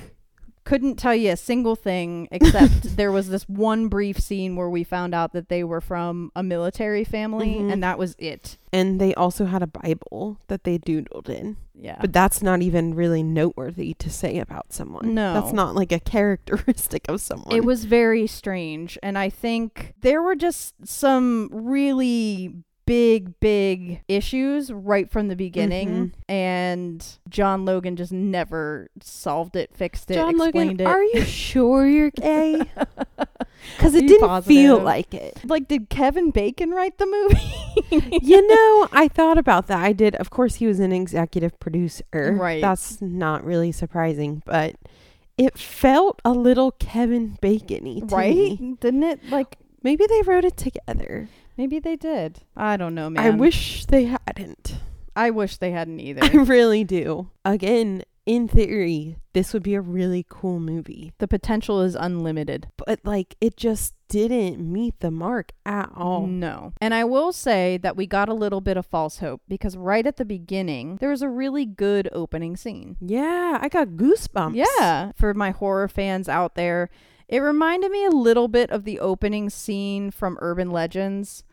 couldn't 0.64 0.97
tell 0.97 1.14
you 1.14 1.31
a 1.31 1.37
single 1.37 1.75
thing 1.76 2.28
except 2.31 2.97
there 2.97 3.11
was 3.12 3.28
this 3.28 3.42
one 3.49 3.88
brief 3.88 4.19
scene 4.21 4.54
where 4.57 4.69
we 4.71 4.85
found 4.85 5.14
out 5.14 5.33
that 5.33 5.49
they 5.49 5.64
were 5.64 5.81
from 5.81 6.31
a 6.37 6.42
military 6.42 7.04
family 7.04 7.54
Mhm. 7.57 7.73
and 7.73 7.83
that 7.83 7.99
was 7.99 8.14
it. 8.19 8.59
and 8.73 9.00
they 9.00 9.14
also 9.14 9.45
had 9.47 9.62
a 9.62 9.66
Bible 9.66 10.38
that 10.49 10.64
they 10.64 10.78
doodled 10.78 11.28
in. 11.28 11.57
Yeah. 11.75 11.99
But 12.00 12.12
that's 12.12 12.42
not 12.42 12.62
even 12.62 12.95
really 12.95 13.23
noteworthy 13.23 13.92
to 13.95 14.09
say 14.09 14.38
about 14.38 14.73
someone. 14.73 15.14
No. 15.14 15.35
That's 15.35 15.52
not 15.52 15.75
like 15.75 15.90
a 15.92 15.99
characteristic 16.00 17.04
of 17.09 17.21
someone. 17.21 17.54
it 17.54 17.64
was 17.64 17.85
very 17.85 18.26
strange 18.26 18.97
and 19.02 19.19
I 19.19 19.28
think 19.31 19.95
there 20.00 20.23
were 20.23 20.37
just 20.37 20.75
some 20.87 21.49
really 21.52 22.54
big 22.93 23.41
big 23.41 24.03
issues 24.07 24.71
right 24.71 25.11
from 25.11 25.29
the 25.29 25.37
beginning 25.37 25.89
Mhm. 25.89 26.13
and 26.29 27.07
John 27.29 27.65
Logan 27.65 27.97
just 27.97 28.13
never 28.13 28.91
solved 29.01 29.57
it, 29.57 29.71
fixed 29.75 30.11
it, 30.11 30.15
John 30.15 30.31
explained 30.41 30.79
Logan, 30.79 30.81
it. 30.81 30.87
are 30.87 31.03
you 31.03 31.23
sure 31.47 31.87
you're 31.87 32.11
gay? 32.11 32.63
Because 33.77 33.95
it 33.95 34.09
didn't 34.09 34.27
positive? 34.29 34.49
feel 34.49 34.79
like 34.81 35.15
it. 35.15 35.39
like 35.45 35.69
did 35.69 35.89
Kevin 35.89 36.33
Bacon 36.33 36.71
write 36.73 36.99
the 36.99 37.07
movie? 37.07 38.19
you 38.21 38.45
know, 38.47 38.89
I 38.93 39.07
thought 39.07 39.39
about 39.39 39.69
that. 39.69 39.79
I 39.81 39.93
did. 39.93 40.17
Of 40.17 40.31
course, 40.31 40.57
he 40.57 40.67
was 40.67 40.81
an 40.81 40.91
executive 40.93 41.59
producer. 41.61 42.03
Right. 42.13 42.61
That's 42.61 43.01
not 43.01 43.45
really 43.45 43.71
surprising, 43.71 44.43
but 44.45 44.75
it 45.39 45.57
felt 45.57 46.21
a 46.25 46.33
little 46.33 46.73
Kevin 46.73 47.39
Bacon-y 47.41 48.03
right? 48.11 48.35
me. 48.35 48.77
Didn't 48.81 49.05
it 49.05 49.21
like 49.31 49.57
Maybe 49.85 50.07
they 50.09 50.23
wrote 50.23 50.45
it 50.45 50.57
together. 50.57 51.29
Maybe 51.57 51.79
they 51.79 51.97
did. 51.97 52.41
I 52.57 52.77
don't 52.77 52.95
know, 52.95 53.11
man. 53.11 53.25
I 53.25 53.31
wish 53.31 53.87
they 53.87 54.05
hadn't. 54.05 54.77
I 55.15 55.31
wish 55.31 55.59
they 55.59 55.73
hadn't 55.73 56.01
either. 56.01 56.25
I 56.25 56.29
really 56.29 56.85
do. 56.85 57.29
Again, 57.45 58.03
in 58.25 58.49
theory, 58.49 59.19
this 59.33 59.53
would 59.53 59.63
be 59.63 59.75
a 59.75 59.81
really 59.81 60.25
cool 60.29 60.61
movie. 60.61 61.13
The 61.19 61.29
potential 61.29 61.81
is 61.81 61.95
unlimited. 61.95 62.69
But 62.77 63.01
like 63.05 63.37
it 63.41 63.57
just 63.57 63.95
didn't 64.09 64.61
meet 64.61 65.01
the 65.01 65.11
mark 65.11 65.53
at 65.67 65.91
all. 65.95 66.27
No. 66.27 66.73
And 66.81 66.95
I 66.95 67.05
will 67.05 67.33
say 67.33 67.79
that 67.79 67.97
we 67.97 68.07
got 68.07 68.29
a 68.29 68.35
little 68.35 68.61
bit 68.61 68.77
of 68.77 68.87
false 68.87 69.19
hope 69.19 69.43
because 69.49 69.77
right 69.77 70.07
at 70.07 70.17
the 70.19 70.25
beginning, 70.25 70.97
there 70.97 71.11
was 71.11 71.23
a 71.23 71.29
really 71.29 71.67
good 71.67 72.09
opening 72.13 72.57
scene. 72.57 72.97
Yeah, 73.01 73.59
I 73.61 73.69
got 73.69 73.89
goosebumps. 73.89 74.55
Yeah. 74.55 75.13
For 75.17 75.35
my 75.35 75.51
horror 75.51 75.89
fans 75.89 76.29
out 76.29 76.55
there, 76.55 76.91
it 77.33 77.39
reminded 77.41 77.91
me 77.91 78.05
a 78.05 78.11
little 78.11 78.47
bit 78.47 78.71
of 78.71 78.85
the 78.85 79.01
opening 79.01 79.49
scene 79.51 80.11
from 80.11 80.37
Urban 80.41 80.71
Legends. 80.71 81.45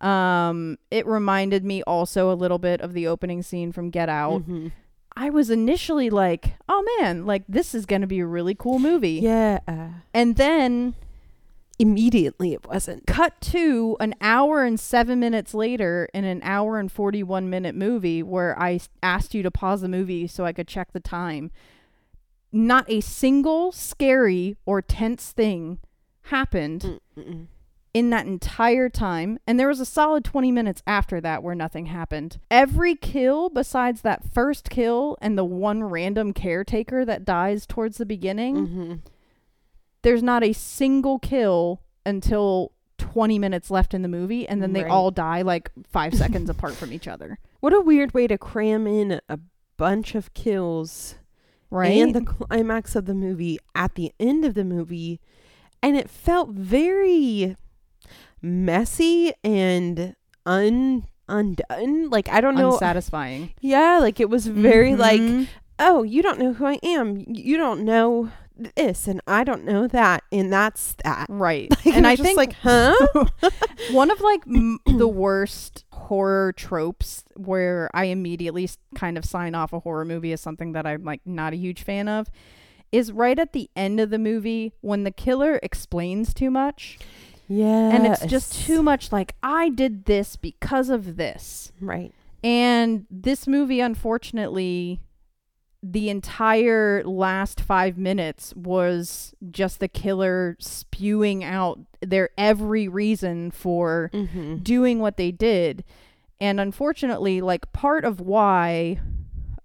Um, 0.00 0.78
it 0.90 1.06
reminded 1.06 1.64
me 1.64 1.82
also 1.82 2.32
a 2.32 2.34
little 2.34 2.58
bit 2.58 2.80
of 2.80 2.94
the 2.94 3.06
opening 3.06 3.42
scene 3.42 3.70
from 3.72 3.90
Get 3.90 4.08
Out. 4.08 4.42
Mhm. 4.48 4.72
I 5.16 5.30
was 5.30 5.50
initially 5.50 6.08
like, 6.10 6.54
"Oh 6.68 6.84
man, 7.00 7.26
like 7.26 7.42
this 7.48 7.74
is 7.74 7.84
going 7.86 8.02
to 8.02 8.06
be 8.06 8.20
a 8.20 8.26
really 8.26 8.54
cool 8.54 8.78
movie." 8.78 9.18
Yeah. 9.20 9.58
And 10.14 10.36
then 10.36 10.94
Immediately 11.80 12.54
it 12.54 12.66
wasn't. 12.66 13.06
cut 13.06 13.40
to 13.40 13.96
an 14.00 14.14
hour 14.20 14.64
and 14.64 14.80
7 14.80 15.20
minutes 15.20 15.54
later 15.54 16.08
in 16.12 16.24
an 16.24 16.40
hour 16.42 16.78
and 16.80 16.90
41 16.90 17.48
minute 17.48 17.74
movie 17.76 18.20
where 18.22 18.60
I 18.60 18.80
asked 19.02 19.32
you 19.34 19.44
to 19.44 19.50
pause 19.50 19.80
the 19.82 19.88
movie 19.88 20.26
so 20.26 20.44
I 20.44 20.52
could 20.52 20.66
check 20.66 20.92
the 20.92 20.98
time. 21.00 21.50
Not 22.52 22.88
a 22.88 23.00
single 23.00 23.72
scary 23.72 24.56
or 24.64 24.80
tense 24.82 25.32
thing 25.32 25.78
happened 26.22 27.00
Mm-mm. 27.16 27.46
in 27.92 28.10
that 28.10 28.26
entire 28.26 28.88
time. 28.88 29.38
And 29.46 29.58
there 29.60 29.68
was 29.68 29.80
a 29.80 29.84
solid 29.86 30.24
20 30.24 30.50
minutes 30.52 30.82
after 30.86 31.20
that 31.20 31.42
where 31.42 31.54
nothing 31.54 31.86
happened. 31.86 32.38
Every 32.50 32.94
kill, 32.94 33.50
besides 33.50 34.00
that 34.02 34.24
first 34.32 34.70
kill 34.70 35.16
and 35.20 35.36
the 35.36 35.44
one 35.44 35.84
random 35.84 36.32
caretaker 36.32 37.04
that 37.04 37.24
dies 37.24 37.66
towards 37.66 37.98
the 37.98 38.06
beginning, 38.06 38.56
Mhm. 38.68 39.00
there's 40.02 40.22
not 40.22 40.42
a 40.42 40.52
single 40.54 41.18
kill 41.18 41.82
until 42.06 42.72
20 42.98 43.38
minutes 43.38 43.70
left 43.70 43.92
in 43.94 44.02
the 44.02 44.08
movie. 44.08 44.48
And 44.48 44.62
then 44.62 44.72
they 44.72 44.84
all 44.84 45.10
die 45.10 45.42
like 45.42 45.70
five 45.86 46.14
seconds 46.14 46.48
apart 46.50 46.74
from 46.74 46.92
each 46.92 47.06
other. 47.08 47.38
What 47.60 47.72
a 47.74 47.80
weird 47.80 48.12
way 48.14 48.26
to 48.26 48.38
cram 48.38 48.86
in 48.86 49.20
a 49.28 49.38
bunch 49.76 50.14
of 50.14 50.32
kills 50.34 51.14
Right? 51.70 51.98
and 51.98 52.14
the 52.14 52.22
climax 52.22 52.96
of 52.96 53.04
the 53.06 53.14
movie 53.14 53.58
at 53.74 53.94
the 53.94 54.12
end 54.18 54.44
of 54.44 54.54
the 54.54 54.64
movie. 54.64 55.20
And 55.82 55.96
it 55.96 56.08
felt 56.10 56.50
very 56.50 57.56
messy 58.42 59.32
and 59.44 60.14
un 60.46 61.06
undone. 61.28 62.10
Like 62.10 62.28
I 62.28 62.40
don't 62.40 62.54
know. 62.56 62.72
unsatisfying. 62.72 63.52
Yeah, 63.60 63.98
like 63.98 64.20
it 64.20 64.30
was 64.30 64.46
very 64.46 64.96
like, 64.96 65.20
Mhm. 65.20 65.48
oh, 65.78 66.02
you 66.02 66.22
don't 66.22 66.38
know 66.38 66.52
who 66.52 66.66
I 66.66 66.78
am. 66.82 67.22
You 67.28 67.58
don't 67.58 67.84
know 67.84 68.30
this, 68.76 69.06
and 69.06 69.20
I 69.26 69.44
don't 69.44 69.64
know 69.64 69.86
that, 69.88 70.24
and 70.32 70.52
that's 70.52 70.96
that. 71.04 71.26
right. 71.28 71.68
Like, 71.84 71.94
and 71.96 72.06
I 72.06 72.16
just 72.16 72.24
think 72.26 72.36
like, 72.36 72.54
huh? 72.54 72.94
one 73.92 74.10
of 74.10 74.20
like 74.20 74.40
m- 74.48 74.78
the 74.86 75.06
worst 75.24 75.84
horror 76.08 76.52
tropes 76.52 77.24
where 77.36 77.88
I 77.94 78.04
immediately 78.06 78.68
kind 78.94 79.16
of 79.18 79.24
sign 79.24 79.54
off 79.54 79.72
a 79.72 79.80
horror 79.80 80.04
movie 80.04 80.32
as 80.32 80.40
something 80.40 80.72
that 80.72 80.86
I'm 80.86 81.04
like 81.04 81.20
not 81.24 81.52
a 81.52 81.56
huge 81.56 81.82
fan 81.82 82.08
of 82.08 82.28
is 82.90 83.12
right 83.12 83.38
at 83.38 83.52
the 83.52 83.68
end 83.76 84.00
of 84.00 84.10
the 84.10 84.18
movie 84.18 84.72
when 84.80 85.04
the 85.04 85.10
killer 85.10 85.60
explains 85.62 86.32
too 86.32 86.50
much 86.50 86.98
Yeah, 87.46 87.90
and 87.90 88.06
it's 88.06 88.24
just 88.26 88.54
too 88.66 88.82
much 88.82 89.12
like 89.12 89.34
I 89.42 89.68
did 89.68 90.06
this 90.06 90.36
because 90.36 90.88
of 90.88 91.16
this. 91.16 91.72
right. 91.80 92.12
And 92.44 93.06
this 93.10 93.46
movie 93.46 93.80
unfortunately 93.80 95.00
the 95.82 96.08
entire 96.10 97.04
last 97.04 97.60
5 97.60 97.96
minutes 97.96 98.52
was 98.56 99.34
just 99.50 99.78
the 99.78 99.86
killer 99.88 100.56
spewing 100.58 101.44
out 101.44 101.78
their 102.00 102.30
every 102.36 102.88
reason 102.88 103.50
for 103.50 104.10
Mm-hmm. 104.12 104.56
doing 104.56 104.98
what 104.98 105.16
they 105.16 105.30
did. 105.30 105.84
And 106.40 106.58
unfortunately, 106.60 107.40
like 107.40 107.72
part 107.72 108.04
of 108.04 108.20
why 108.20 109.00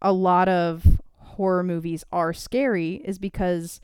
a 0.01 0.12
lot 0.13 0.48
of 0.50 1.00
horror 1.17 1.63
movies 1.63 2.03
are 2.12 2.34
scary 2.34 3.01
is 3.05 3.17
because 3.17 3.82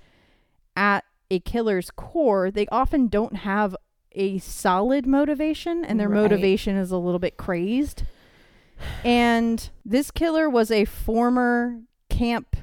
at 0.76 1.04
a 1.32 1.40
killer's 1.40 1.90
core, 1.92 2.52
they 2.52 2.68
often 2.68 3.08
don't 3.08 3.38
have 3.38 3.76
a 4.14 4.38
solid 4.40 5.06
motivation 5.08 5.84
and 5.86 6.00
their 6.00 6.10
Right. 6.10 6.22
motivation 6.22 6.76
is 6.76 6.92
a 6.92 6.98
little 6.98 7.20
bit 7.20 7.38
crazed. 7.38 8.04
And 9.04 9.70
this 9.86 10.12
killer 10.12 10.50
was 10.50 10.72
a 10.72 10.86
former 10.86 11.82
camp 12.20 12.56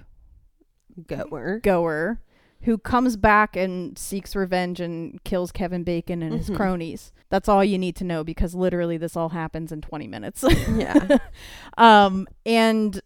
Goer. 1.07 1.61
goer 1.63 2.21
who 2.63 2.79
comes 2.79 3.17
back 3.17 3.55
and 3.55 3.97
seeks 3.99 4.35
revenge 4.35 4.81
and 4.81 5.23
kills 5.25 5.53
Kevin 5.53 5.85
Bacon 5.85 6.23
and 6.23 6.35
his 6.35 6.51
Mhm. 6.51 6.57
cronies. 6.57 7.13
That's 7.29 7.49
all 7.49 7.63
you 7.63 7.79
need 7.79 7.95
to 7.97 8.05
know 8.05 8.25
because 8.25 8.55
literally 8.55 8.97
this 8.97 9.17
all 9.17 9.29
happens 9.29 9.71
in 9.73 9.81
20 9.83 10.07
minutes. 10.09 10.45
Yeah. 10.75 11.19
um 11.79 12.27
and 12.45 13.01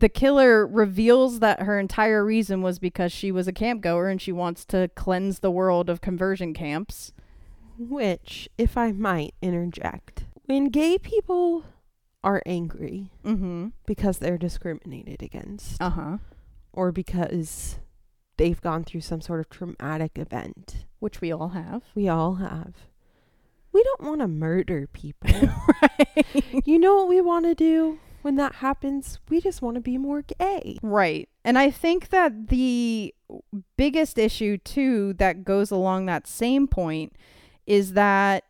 the 0.00 0.08
killer 0.08 0.66
reveals 0.66 1.40
that 1.40 1.62
her 1.62 1.78
entire 1.78 2.24
reason 2.24 2.62
was 2.62 2.78
because 2.78 3.12
she 3.12 3.30
was 3.32 3.46
a 3.48 3.52
camp 3.52 3.82
goer 3.82 4.08
and 4.08 4.20
she 4.22 4.32
wants 4.32 4.64
to 4.66 4.88
cleanse 4.94 5.40
the 5.40 5.50
world 5.50 5.90
of 5.90 6.00
conversion 6.00 6.54
camps. 6.54 7.12
Which, 7.78 8.48
if 8.58 8.76
I 8.76 8.90
might 8.92 9.34
interject, 9.42 10.24
when 10.46 10.68
gay 10.70 10.98
people 10.98 11.64
are 12.28 12.42
angry 12.44 13.10
Mhm. 13.24 13.72
because 13.86 14.18
they're 14.18 14.36
discriminated 14.38 15.22
against 15.22 15.80
Uh-huh. 15.80 16.18
or 16.72 16.92
because 16.92 17.78
they've 18.36 18.60
gone 18.60 18.84
through 18.84 19.00
some 19.00 19.20
sort 19.20 19.40
of 19.40 19.48
traumatic 19.48 20.18
event, 20.18 20.84
Which 20.98 21.20
we 21.22 21.32
all 21.32 21.48
have. 21.50 21.84
we 21.94 22.06
all 22.08 22.34
have. 22.36 22.74
We 23.72 23.82
don't 23.82 24.02
want 24.08 24.20
to 24.20 24.28
murder 24.28 24.86
people. 24.92 25.30
right. 25.82 26.66
you 26.66 26.78
know 26.78 26.96
what 26.96 27.08
we 27.08 27.20
want 27.20 27.44
to 27.46 27.54
do 27.54 27.98
when 28.22 28.36
that 28.36 28.56
happens? 28.56 29.18
We 29.28 29.40
just 29.40 29.62
want 29.62 29.76
to 29.76 29.80
be 29.80 29.96
more 29.98 30.22
gay. 30.22 30.78
Right. 30.82 31.28
And 31.44 31.58
I 31.58 31.70
think 31.70 32.08
that 32.10 32.48
the 32.48 33.14
biggest 33.76 34.18
issue, 34.18 34.58
too, 34.58 35.12
that 35.14 35.44
goes 35.44 35.70
along 35.70 36.06
that 36.06 36.26
same 36.26 36.66
point 36.66 37.12
is 37.66 37.92
that 37.94 38.44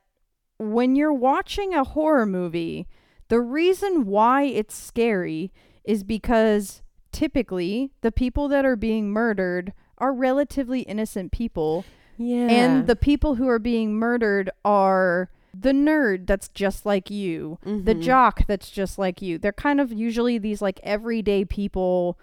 when 0.58 0.96
you're 0.96 1.12
watching 1.12 1.74
a 1.74 1.84
horror 1.84 2.26
movie, 2.26 2.86
the 3.28 3.40
reason 3.40 4.06
why 4.06 4.42
it's 4.44 4.74
scary 4.74 5.52
is 5.84 6.02
because 6.04 6.82
typically 7.12 7.90
the 8.02 8.12
people 8.12 8.48
that 8.48 8.64
are 8.64 8.76
being 8.76 9.10
murdered 9.10 9.72
are 9.98 10.12
relatively 10.12 10.80
innocent 10.82 11.32
people. 11.32 11.84
Yeah. 12.16 12.48
And 12.48 12.86
the 12.86 12.96
people 12.96 13.36
who 13.36 13.48
are 13.48 13.58
being 13.58 13.94
murdered 13.94 14.50
are 14.64 15.30
the 15.58 15.72
nerd 15.72 16.26
that's 16.26 16.48
just 16.48 16.84
like 16.86 17.10
you, 17.10 17.58
the 17.64 17.94
Mhm. 17.94 18.02
jock 18.02 18.46
that's 18.46 18.70
just 18.70 18.98
like 18.98 19.22
you. 19.22 19.38
They're 19.38 19.52
kind 19.52 19.80
of 19.80 19.92
usually 19.92 20.38
these 20.38 20.60
like 20.62 20.78
everyday 20.82 21.44
people 21.44 22.18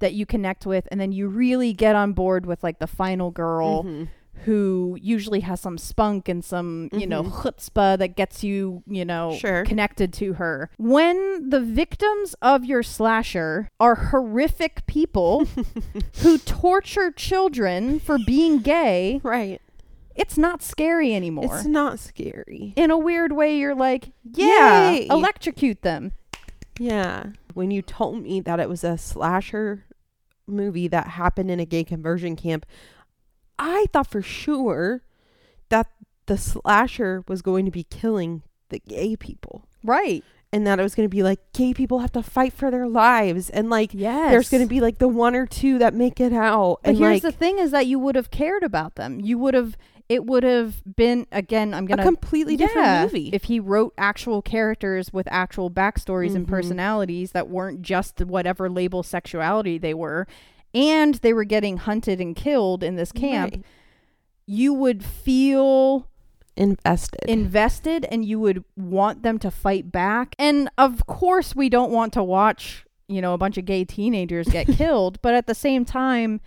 that 0.00 0.12
you 0.12 0.26
connect 0.26 0.66
with, 0.66 0.88
and 0.90 1.00
then 1.00 1.12
you 1.12 1.28
really 1.28 1.72
get 1.72 1.94
on 1.96 2.12
board 2.12 2.44
with 2.46 2.62
like 2.62 2.78
the 2.80 2.86
final 2.86 3.30
girl 3.30 3.84
Mhm. 3.84 4.08
Who 4.44 4.98
usually 5.00 5.40
has 5.40 5.60
some 5.60 5.78
spunk 5.78 6.28
and 6.28 6.44
some, 6.44 6.88
you 6.92 7.06
know, 7.06 7.22
Mhm. 7.22 7.32
chutzpah 7.32 7.96
that 7.98 8.16
gets 8.16 8.44
you, 8.44 8.82
you 8.86 9.04
know, 9.04 9.34
Sure. 9.38 9.64
connected 9.64 10.12
to 10.14 10.34
her. 10.34 10.68
When 10.78 11.48
the 11.48 11.60
victims 11.60 12.34
of 12.42 12.64
your 12.64 12.82
slasher 12.82 13.70
are 13.80 13.94
horrific 13.94 14.84
people 14.86 15.46
who 16.22 16.38
torture 16.38 17.10
children 17.10 17.98
for 18.00 18.18
being 18.18 18.58
gay, 18.58 19.20
Right. 19.22 19.60
it's 20.14 20.36
not 20.36 20.62
scary 20.62 21.14
anymore. 21.14 21.44
It's 21.56 21.64
not 21.64 21.98
scary. 21.98 22.74
In 22.76 22.90
a 22.90 22.98
weird 22.98 23.32
way, 23.32 23.56
you're 23.56 23.74
like, 23.74 24.10
yeah, 24.24 24.90
Yay. 24.92 25.06
electrocute 25.08 25.82
them. 25.82 26.12
Yeah. 26.78 27.26
When 27.54 27.70
you 27.70 27.82
told 27.82 28.22
me 28.22 28.40
that 28.40 28.58
it 28.60 28.68
was 28.68 28.82
a 28.84 28.98
slasher 28.98 29.84
movie 30.46 30.88
that 30.88 31.06
happened 31.06 31.50
in 31.50 31.60
a 31.60 31.64
gay 31.64 31.84
conversion 31.84 32.36
camp, 32.36 32.66
I 33.58 33.86
thought 33.92 34.06
for 34.10 34.22
sure 34.22 35.02
that 35.68 35.88
the 36.26 36.36
slasher 36.38 37.24
was 37.28 37.42
going 37.42 37.64
to 37.64 37.70
be 37.70 37.84
killing 37.84 38.42
the 38.70 38.78
gay 38.80 39.16
people. 39.16 39.66
Right. 39.82 40.24
And 40.52 40.66
that 40.66 40.78
it 40.78 40.82
was 40.82 40.94
going 40.94 41.08
to 41.08 41.14
be 41.14 41.22
like 41.22 41.40
gay 41.52 41.74
people 41.74 41.98
have 41.98 42.12
to 42.12 42.22
fight 42.22 42.52
for 42.52 42.70
their 42.70 42.86
lives 42.88 43.50
and 43.50 43.68
like 43.68 43.90
Yes. 43.92 44.30
there's 44.30 44.48
going 44.48 44.62
to 44.62 44.68
be 44.68 44.80
like 44.80 44.98
the 44.98 45.08
one 45.08 45.34
or 45.34 45.46
two 45.46 45.78
that 45.78 45.94
make 45.94 46.20
it 46.20 46.32
out 46.32 46.78
But 46.82 46.90
and 46.90 46.98
here's 46.98 47.10
like 47.14 47.22
the 47.22 47.32
thing 47.32 47.58
is 47.58 47.72
that 47.72 47.86
you 47.86 47.98
would 47.98 48.14
have 48.14 48.30
cared 48.30 48.62
about 48.62 48.94
them. 48.94 49.20
You 49.20 49.36
would 49.38 49.54
have 49.54 49.76
it 50.08 50.26
would 50.26 50.42
have 50.42 50.82
been 50.96 51.26
again, 51.32 51.72
I'm 51.74 51.86
gonna 51.86 52.02
completely 52.04 52.56
different 52.56 53.02
movie. 53.04 53.30
If 53.32 53.44
he 53.44 53.58
wrote 53.58 53.94
actual 53.96 54.42
characters 54.42 55.12
with 55.14 55.26
actual 55.30 55.70
backstories 55.70 56.34
and 56.36 56.46
Mhm. 56.46 56.50
personalities 56.50 57.32
that 57.32 57.48
weren't 57.48 57.80
just 57.82 58.20
whatever 58.20 58.68
label 58.68 59.02
sexuality 59.02 59.78
they 59.78 59.94
were, 59.94 60.26
and 60.74 61.14
they 61.16 61.32
were 61.32 61.44
getting 61.44 61.76
hunted 61.78 62.20
and 62.20 62.34
killed 62.34 62.82
in 62.82 62.96
this 62.96 63.12
camp, 63.12 63.54
Right. 63.54 63.64
you 64.46 64.72
would 64.74 65.04
feel 65.04 66.08
invested. 66.56 67.24
invested 67.28 68.06
and 68.10 68.24
you 68.24 68.38
would 68.40 68.64
want 68.76 69.22
them 69.22 69.38
to 69.40 69.50
fight 69.50 69.90
back. 69.90 70.34
And 70.38 70.68
of 70.78 71.06
course, 71.06 71.54
we 71.56 71.68
don't 71.68 71.90
want 71.90 72.12
to 72.14 72.22
watch 72.22 72.84
you 73.06 73.20
know, 73.20 73.34
a 73.34 73.38
bunch 73.38 73.58
of 73.58 73.66
gay 73.66 73.84
teenagers 73.84 74.48
get 74.48 74.66
killed, 74.78 75.20
but 75.20 75.34
at 75.34 75.46
the 75.46 75.54
same 75.54 75.84
time, 75.84 76.40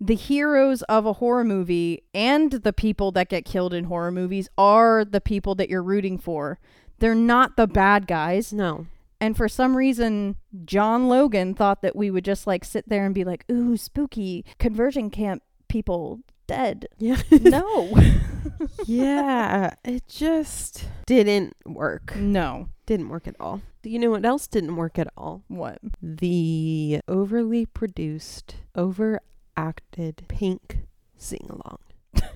the 0.00 0.14
heroes 0.14 0.82
of 0.82 1.06
a 1.06 1.14
horror 1.14 1.42
movie 1.42 2.04
and 2.14 2.52
the 2.52 2.72
people 2.72 3.10
that 3.10 3.28
get 3.28 3.44
killed 3.44 3.74
in 3.74 3.84
horror 3.84 4.12
movies 4.12 4.48
are 4.56 5.04
the 5.04 5.20
people 5.20 5.56
that 5.56 5.68
you're 5.68 5.82
rooting 5.82 6.16
for. 6.16 6.60
They're 7.00 7.16
not 7.16 7.56
the 7.56 7.66
bad 7.66 8.06
guys. 8.06 8.52
No. 8.52 8.86
And 9.24 9.34
for 9.38 9.48
some 9.48 9.74
reason, 9.74 10.36
John 10.66 11.08
Logan 11.08 11.54
thought 11.54 11.80
that 11.80 11.96
we 11.96 12.10
would 12.10 12.26
just 12.26 12.46
like 12.46 12.62
sit 12.62 12.86
there 12.90 13.06
and 13.06 13.14
be 13.14 13.24
like, 13.24 13.46
ooh, 13.50 13.74
spooky 13.74 14.44
conversion 14.58 15.08
camp 15.08 15.42
people 15.66 16.20
dead. 16.46 16.88
Yeah. 16.98 17.22
No. 17.30 17.96
yeah. 18.84 19.76
It 19.82 20.06
just 20.08 20.86
didn't 21.06 21.56
work. 21.64 22.14
no. 22.16 22.68
Didn't 22.84 23.08
work 23.08 23.26
at 23.26 23.36
all. 23.40 23.62
You 23.82 23.98
know 23.98 24.10
what 24.10 24.26
else 24.26 24.46
didn't 24.46 24.76
work 24.76 24.98
at 24.98 25.08
all? 25.16 25.42
What? 25.48 25.78
The 26.02 27.00
overly 27.08 27.64
produced, 27.64 28.56
overacted 28.76 30.26
pink 30.28 30.80
sing 31.16 31.46
along. 31.48 31.78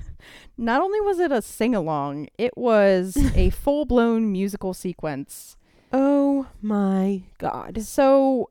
Not 0.56 0.80
only 0.80 1.02
was 1.02 1.18
it 1.18 1.32
a 1.32 1.42
sing 1.42 1.74
along, 1.74 2.28
it 2.38 2.56
was 2.56 3.14
a 3.36 3.50
full 3.50 3.84
blown 3.84 4.32
musical 4.32 4.72
sequence. 4.72 5.58
Oh 5.92 6.46
my 6.60 7.22
god. 7.38 7.82
So 7.82 8.50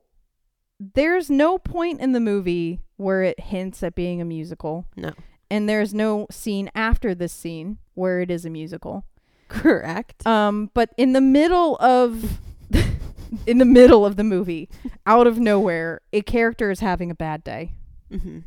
there's 0.80 1.30
no 1.30 1.58
point 1.58 2.00
in 2.00 2.12
the 2.12 2.20
movie 2.20 2.80
where 2.96 3.22
it 3.22 3.40
hints 3.40 3.82
at 3.82 3.94
being 3.94 4.20
a 4.20 4.24
musical. 4.24 4.86
No. 4.96 5.12
And 5.50 5.68
there's 5.68 5.94
no 5.94 6.26
scene 6.30 6.70
after 6.74 7.14
this 7.14 7.32
scene 7.32 7.78
where 7.94 8.20
it 8.20 8.30
is 8.30 8.44
a 8.44 8.50
musical. 8.50 9.04
Correct. 9.48 10.26
Um, 10.26 10.70
but 10.74 10.90
in 10.96 11.12
the 11.14 11.20
middle 11.20 11.76
of 11.76 12.38
in 13.46 13.58
the 13.58 13.64
middle 13.64 14.04
of 14.04 14.16
the 14.16 14.24
movie, 14.24 14.68
out 15.06 15.26
of 15.26 15.38
nowhere, 15.38 16.00
a 16.12 16.20
character 16.22 16.70
is 16.70 16.80
having 16.80 17.10
a 17.10 17.14
bad 17.14 17.42
day. 17.44 17.72
hmm 18.10 18.40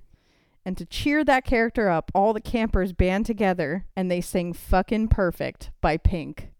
And 0.63 0.77
to 0.77 0.85
cheer 0.85 1.23
that 1.23 1.43
character 1.43 1.89
up, 1.89 2.11
all 2.13 2.33
the 2.33 2.41
campers 2.41 2.93
band 2.93 3.25
together 3.25 3.85
and 3.95 4.11
they 4.11 4.21
sing 4.21 4.53
Fucking 4.53 5.07
Perfect 5.07 5.71
by 5.81 5.97
Pink. 5.97 6.50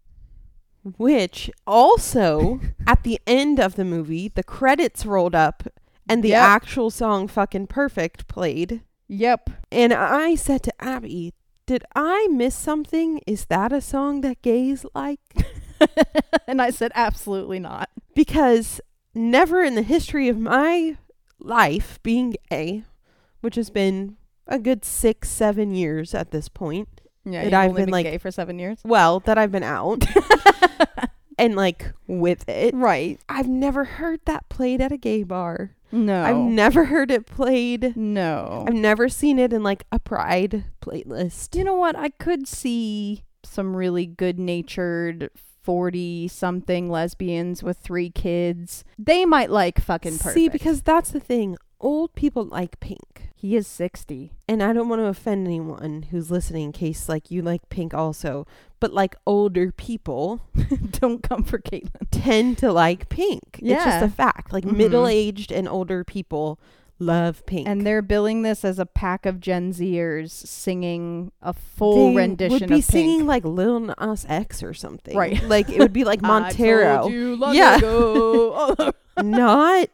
Which 0.96 1.50
also, 1.66 2.60
at 2.86 3.02
the 3.04 3.20
end 3.26 3.60
of 3.60 3.76
the 3.76 3.84
movie, 3.84 4.28
the 4.28 4.42
credits 4.42 5.06
rolled 5.06 5.34
up 5.34 5.64
and 6.08 6.22
the 6.22 6.30
Yep. 6.30 6.42
actual 6.42 6.90
song 6.90 7.28
Fucking 7.28 7.68
Perfect 7.68 8.26
played. 8.28 8.82
Yep. 9.08 9.50
And 9.70 9.92
I 9.92 10.34
said 10.34 10.62
to 10.64 10.72
Abby, 10.82 11.34
Did 11.66 11.84
I 11.94 12.26
miss 12.30 12.54
something? 12.56 13.20
Is 13.26 13.44
that 13.46 13.72
a 13.72 13.80
song 13.80 14.22
that 14.22 14.42
gays 14.42 14.84
like? 14.94 15.20
and 16.46 16.60
I 16.60 16.70
said, 16.70 16.92
absolutely 16.94 17.58
not. 17.58 17.88
Because 18.14 18.80
never 19.14 19.62
in 19.62 19.74
the 19.74 19.82
history 19.82 20.28
of 20.28 20.38
my 20.38 20.96
life 21.38 21.98
being 22.02 22.36
gay, 22.50 22.84
which 23.40 23.54
has 23.56 23.70
been 23.70 24.16
a 24.46 24.58
good 24.58 24.84
six, 24.84 25.28
seven 25.28 25.74
years 25.74 26.14
at 26.14 26.30
this 26.30 26.48
point, 26.48 27.00
Yeah, 27.24 27.44
That 27.44 27.54
I've 27.54 27.74
been, 27.74 27.84
been 27.86 27.92
like- 27.92 28.06
gay 28.06 28.18
for 28.18 28.30
seven 28.30 28.58
years. 28.58 28.80
well, 28.84 29.20
that 29.20 29.38
I've 29.38 29.52
been 29.52 29.62
out 29.62 30.04
and 31.38 31.56
like 31.56 31.92
with 32.06 32.48
it, 32.48 32.74
Right. 32.74 33.20
I've 33.28 33.48
never 33.48 33.84
heard 33.84 34.20
that 34.26 34.48
played 34.48 34.80
at 34.80 34.92
a 34.92 34.96
gay 34.96 35.22
bar. 35.22 35.72
No. 35.90 36.22
I've 36.24 36.36
never 36.36 36.86
heard 36.86 37.10
it 37.10 37.26
played. 37.26 37.96
no. 37.96 38.64
I've 38.66 38.74
never 38.74 39.08
seen 39.08 39.38
it 39.38 39.52
in 39.52 39.62
like 39.62 39.84
a 39.92 39.98
pride 39.98 40.64
playlist. 40.80 41.56
you 41.56 41.64
know 41.64 41.74
what? 41.74 41.96
I 41.96 42.08
could 42.10 42.48
see 42.48 43.24
some 43.44 43.76
really 43.76 44.06
good 44.06 44.38
natured 44.38 45.30
40 45.62 46.28
something 46.28 46.88
lesbians 46.90 47.62
with 47.62 47.76
three 47.78 48.08
kids. 48.10 48.84
They 48.98 49.24
might 49.24 49.50
like 49.50 49.80
fucking 49.80 50.16
perfect. 50.18 50.34
See, 50.34 50.48
because 50.48 50.82
that's 50.82 51.10
the 51.10 51.20
thing. 51.20 51.56
Old 51.78 52.14
people 52.14 52.44
like 52.44 52.80
pink. 52.80 53.11
He 53.42 53.56
is 53.56 53.66
60. 53.66 54.32
And 54.48 54.62
I 54.62 54.72
don't 54.72 54.88
want 54.88 55.00
to 55.02 55.06
offend 55.06 55.46
anyone 55.48 56.04
who's 56.10 56.30
listening 56.30 56.66
in 56.66 56.72
case 56.72 57.08
like 57.08 57.30
you 57.30 57.42
like 57.42 57.68
pink 57.68 57.92
also, 57.92 58.46
but 58.80 58.92
like 58.94 59.16
older 59.26 59.72
people 59.72 60.40
Don't 60.92 61.22
come 61.22 61.42
for 61.42 61.58
Caitlin. 61.58 62.06
tend 62.12 62.56
to 62.58 62.72
like 62.72 63.08
pink. 63.08 63.58
It's 63.60 63.84
just 63.84 64.04
a 64.04 64.08
fact. 64.08 64.52
Like 64.52 64.64
Mhm. 64.64 64.76
middle-aged 64.76 65.50
and 65.50 65.68
older 65.68 66.04
people 66.04 66.60
love 67.00 67.44
pink. 67.46 67.66
And 67.66 67.84
they're 67.84 68.00
billing 68.00 68.42
this 68.42 68.64
as 68.64 68.78
a 68.78 68.86
pack 68.86 69.26
of 69.26 69.40
Gen 69.40 69.72
Zers 69.72 70.30
singing 70.30 71.32
a 71.42 71.52
full 71.52 72.10
They 72.10 72.16
rendition 72.16 72.60
would 72.60 72.68
be 72.68 72.78
of 72.78 72.84
singing 72.84 73.18
Pink. 73.20 73.28
like 73.28 73.44
Lil 73.44 73.80
Nas 73.80 74.24
X 74.28 74.62
or 74.62 74.72
something. 74.72 75.16
Right. 75.16 75.42
Like 75.48 75.68
it 75.68 75.80
would 75.80 75.92
be 75.92 76.04
like 76.04 76.22
Montero. 76.32 77.08
Yeah. 77.52 77.80
Not 79.20 79.88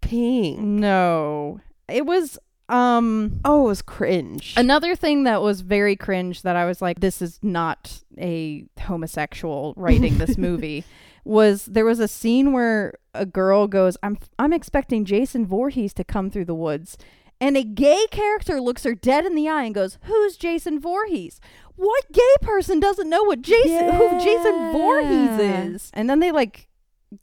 pink. 0.00 0.58
no. 0.58 1.60
It 1.86 2.06
was 2.06 2.38
um 2.68 3.40
Oh, 3.44 3.64
it 3.64 3.68
was 3.68 3.82
cringe. 3.82 4.54
Another 4.56 4.94
thing 4.96 5.24
that 5.24 5.42
was 5.42 5.60
very 5.60 5.96
cringe 5.96 6.42
that 6.42 6.56
I 6.56 6.64
was 6.64 6.80
like, 6.80 7.00
this 7.00 7.20
is 7.20 7.38
not 7.42 8.02
a 8.18 8.64
homosexual 8.80 9.74
writing 9.76 10.18
this 10.18 10.38
movie 10.38 10.84
was 11.24 11.64
there 11.66 11.84
was 11.84 12.00
a 12.00 12.08
scene 12.08 12.52
where 12.52 12.94
a 13.14 13.26
girl 13.26 13.66
goes, 13.66 13.96
I'm 14.02 14.18
I'm 14.38 14.52
expecting 14.52 15.04
Jason 15.04 15.46
Voorhees 15.46 15.94
to 15.94 16.04
come 16.04 16.30
through 16.30 16.44
the 16.46 16.54
woods. 16.54 16.96
And 17.40 17.56
a 17.56 17.64
gay 17.64 18.06
character 18.10 18.60
looks 18.60 18.84
her 18.84 18.94
dead 18.94 19.26
in 19.26 19.34
the 19.34 19.48
eye 19.48 19.64
and 19.64 19.74
goes, 19.74 19.98
Who's 20.02 20.36
Jason 20.36 20.78
Voorhees? 20.80 21.40
What 21.76 22.12
gay 22.12 22.34
person 22.42 22.78
doesn't 22.78 23.08
know 23.08 23.24
what 23.24 23.42
Jason 23.42 23.92
who 23.94 24.10
Jason 24.20 24.72
Voorhees 24.72 25.38
is? 25.74 25.90
And 25.92 26.08
then 26.08 26.20
they 26.20 26.30
like 26.30 26.68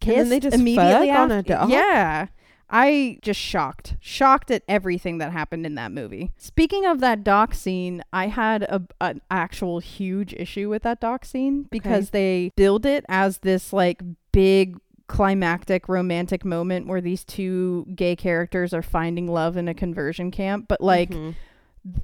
then 0.02 0.30
they 0.30 0.40
just 0.40 0.56
immediately 0.56 1.08
fuck 1.08 1.18
on 1.18 1.32
after. 1.32 1.54
a 1.54 1.58
dog? 1.58 1.70
Yeah. 1.70 2.28
I 2.72 3.20
just 3.22 3.40
shocked, 3.40 3.96
shocked 4.00 4.50
at 4.50 4.64
everything 4.68 5.18
that 5.18 5.32
happened 5.34 5.66
in 5.66 5.76
that 5.76 5.92
movie. 5.92 6.32
Speaking 6.38 6.86
of 6.86 7.02
that 7.02 7.24
dock 7.24 7.54
scene, 7.54 8.02
I 8.14 8.28
had 8.28 8.64
a 8.64 8.82
an 9.02 9.22
actual 9.30 9.80
huge 9.80 10.34
issue 10.34 10.70
with 10.70 10.84
that 10.84 11.02
dock 11.02 11.26
scene 11.26 11.64
because 11.70 12.12
they 12.12 12.52
build 12.56 12.86
it 12.86 13.06
as 13.10 13.40
this 13.40 13.74
like 13.74 14.02
big 14.32 14.78
climactic 15.08 15.90
romantic 15.90 16.46
moment 16.46 16.88
where 16.88 17.02
these 17.02 17.26
two 17.26 17.86
gay 17.94 18.16
characters 18.16 18.74
are 18.74 18.82
finding 18.82 19.28
love 19.28 19.58
in 19.58 19.68
a 19.68 19.74
conversion 19.74 20.32
camp, 20.32 20.68
but 20.70 20.80
like 20.80 21.10
Mhm. 21.10 21.36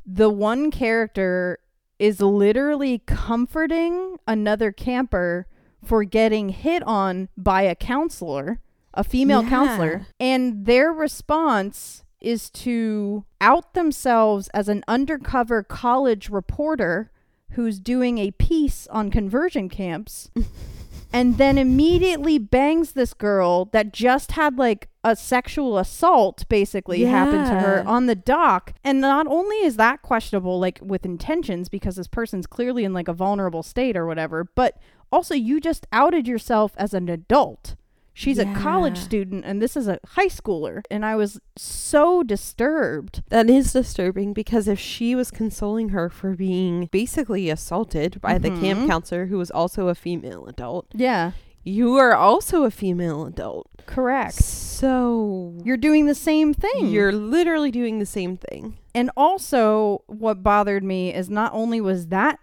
the 0.06 0.30
one 0.30 0.70
character 0.72 1.60
is 2.00 2.20
literally 2.20 3.00
comforting 3.06 4.18
another 4.28 4.74
camper 4.74 5.48
for 5.84 6.04
getting 6.04 6.50
hit 6.50 6.84
on 6.84 7.30
by 7.38 7.62
a 7.62 7.76
counselor, 7.76 8.60
a 8.98 9.04
female 9.04 9.44
Yeah. 9.44 9.50
counselor, 9.50 10.08
and 10.20 10.66
their 10.66 10.92
response 10.92 12.04
is 12.20 12.50
to 12.50 13.24
out 13.40 13.74
themselves 13.76 14.50
as 14.50 14.68
an 14.68 14.84
undercover 14.88 15.62
college 15.64 16.30
reporter 16.30 17.12
who's 17.52 17.80
doing 17.80 18.18
a 18.18 18.32
piece 18.32 18.88
on 18.88 19.10
conversion 19.12 19.70
camps 19.70 20.30
and 21.14 21.38
then 21.38 21.58
immediately 21.58 22.38
bangs 22.40 22.94
this 22.94 23.14
girl 23.14 23.66
that 23.72 23.94
just 23.94 24.32
had 24.34 24.58
like 24.58 24.90
a 25.04 25.16
sexual 25.16 25.78
assault 25.78 26.44
basically 26.50 27.06
happen 27.06 27.46
to 27.46 27.60
her 27.60 27.84
on 27.88 28.08
the 28.08 28.16
dock. 28.16 28.74
And 28.84 29.00
not 29.00 29.26
only 29.28 29.58
is 29.58 29.78
that 29.78 30.02
questionable, 30.02 30.60
like 30.60 30.80
with 30.82 31.06
intentions, 31.06 31.70
because 31.70 31.96
this 31.96 32.08
person's 32.10 32.46
clearly 32.48 32.84
in 32.84 32.92
like 32.94 33.08
a 33.08 33.14
vulnerable 33.14 33.64
state 33.64 33.96
or 33.96 34.06
whatever, 34.06 34.44
but 34.44 34.78
also 35.12 35.34
you 35.34 35.62
just 35.62 35.88
outed 35.94 36.28
yourself 36.28 36.74
as 36.78 36.94
an 36.94 37.08
adult. 37.08 37.76
She's 38.20 38.40
a 38.40 38.46
college 38.56 38.98
student 38.98 39.46
and 39.46 39.62
this 39.62 39.78
is 39.78 39.88
a 39.88 40.00
high 40.16 40.26
schooler. 40.28 40.82
And 40.90 41.06
I 41.06 41.16
was 41.16 41.40
so 41.56 42.24
disturbed. 42.24 43.22
That 43.30 43.48
is 43.48 43.74
disturbing 43.74 44.34
because 44.34 44.68
if 44.68 44.80
she 44.80 45.14
was 45.14 45.30
consoling 45.30 45.90
her 45.90 46.10
for 46.10 46.36
being 46.36 46.88
basically 46.92 47.50
assaulted 47.52 48.20
by 48.20 48.40
the 48.40 48.50
camp 48.50 48.80
Mhm. 48.80 48.88
counselor 48.88 49.26
who 49.28 49.38
was 49.38 49.52
also 49.52 49.88
a 49.88 49.94
female 49.96 50.48
adult, 50.48 50.88
Yeah, 50.96 51.34
you 51.64 51.96
are 51.96 52.16
also 52.16 52.64
a 52.64 52.72
female 52.72 53.26
adult. 53.28 53.68
correct. 53.86 54.34
So 54.36 55.54
You're 55.64 55.78
doing 55.78 56.08
the 56.08 56.16
same 56.16 56.54
thing. 56.56 56.88
you're 56.90 57.12
literally 57.12 57.70
doing 57.72 58.00
the 58.00 58.06
same 58.06 58.36
thing. 58.38 58.78
And 58.96 59.12
also, 59.16 60.02
what 60.08 60.42
bothered 60.42 60.84
me 60.84 61.14
is 61.14 61.30
not 61.30 61.54
only 61.54 61.80
was 61.80 62.08
that 62.08 62.40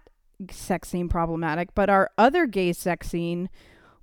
sex 0.51 0.89
scene 0.89 1.09
problematic, 1.09 1.75
but 1.75 1.89
our 1.89 2.09
other 2.17 2.45
gay 2.45 2.71
sex 2.73 3.09
scene 3.09 3.49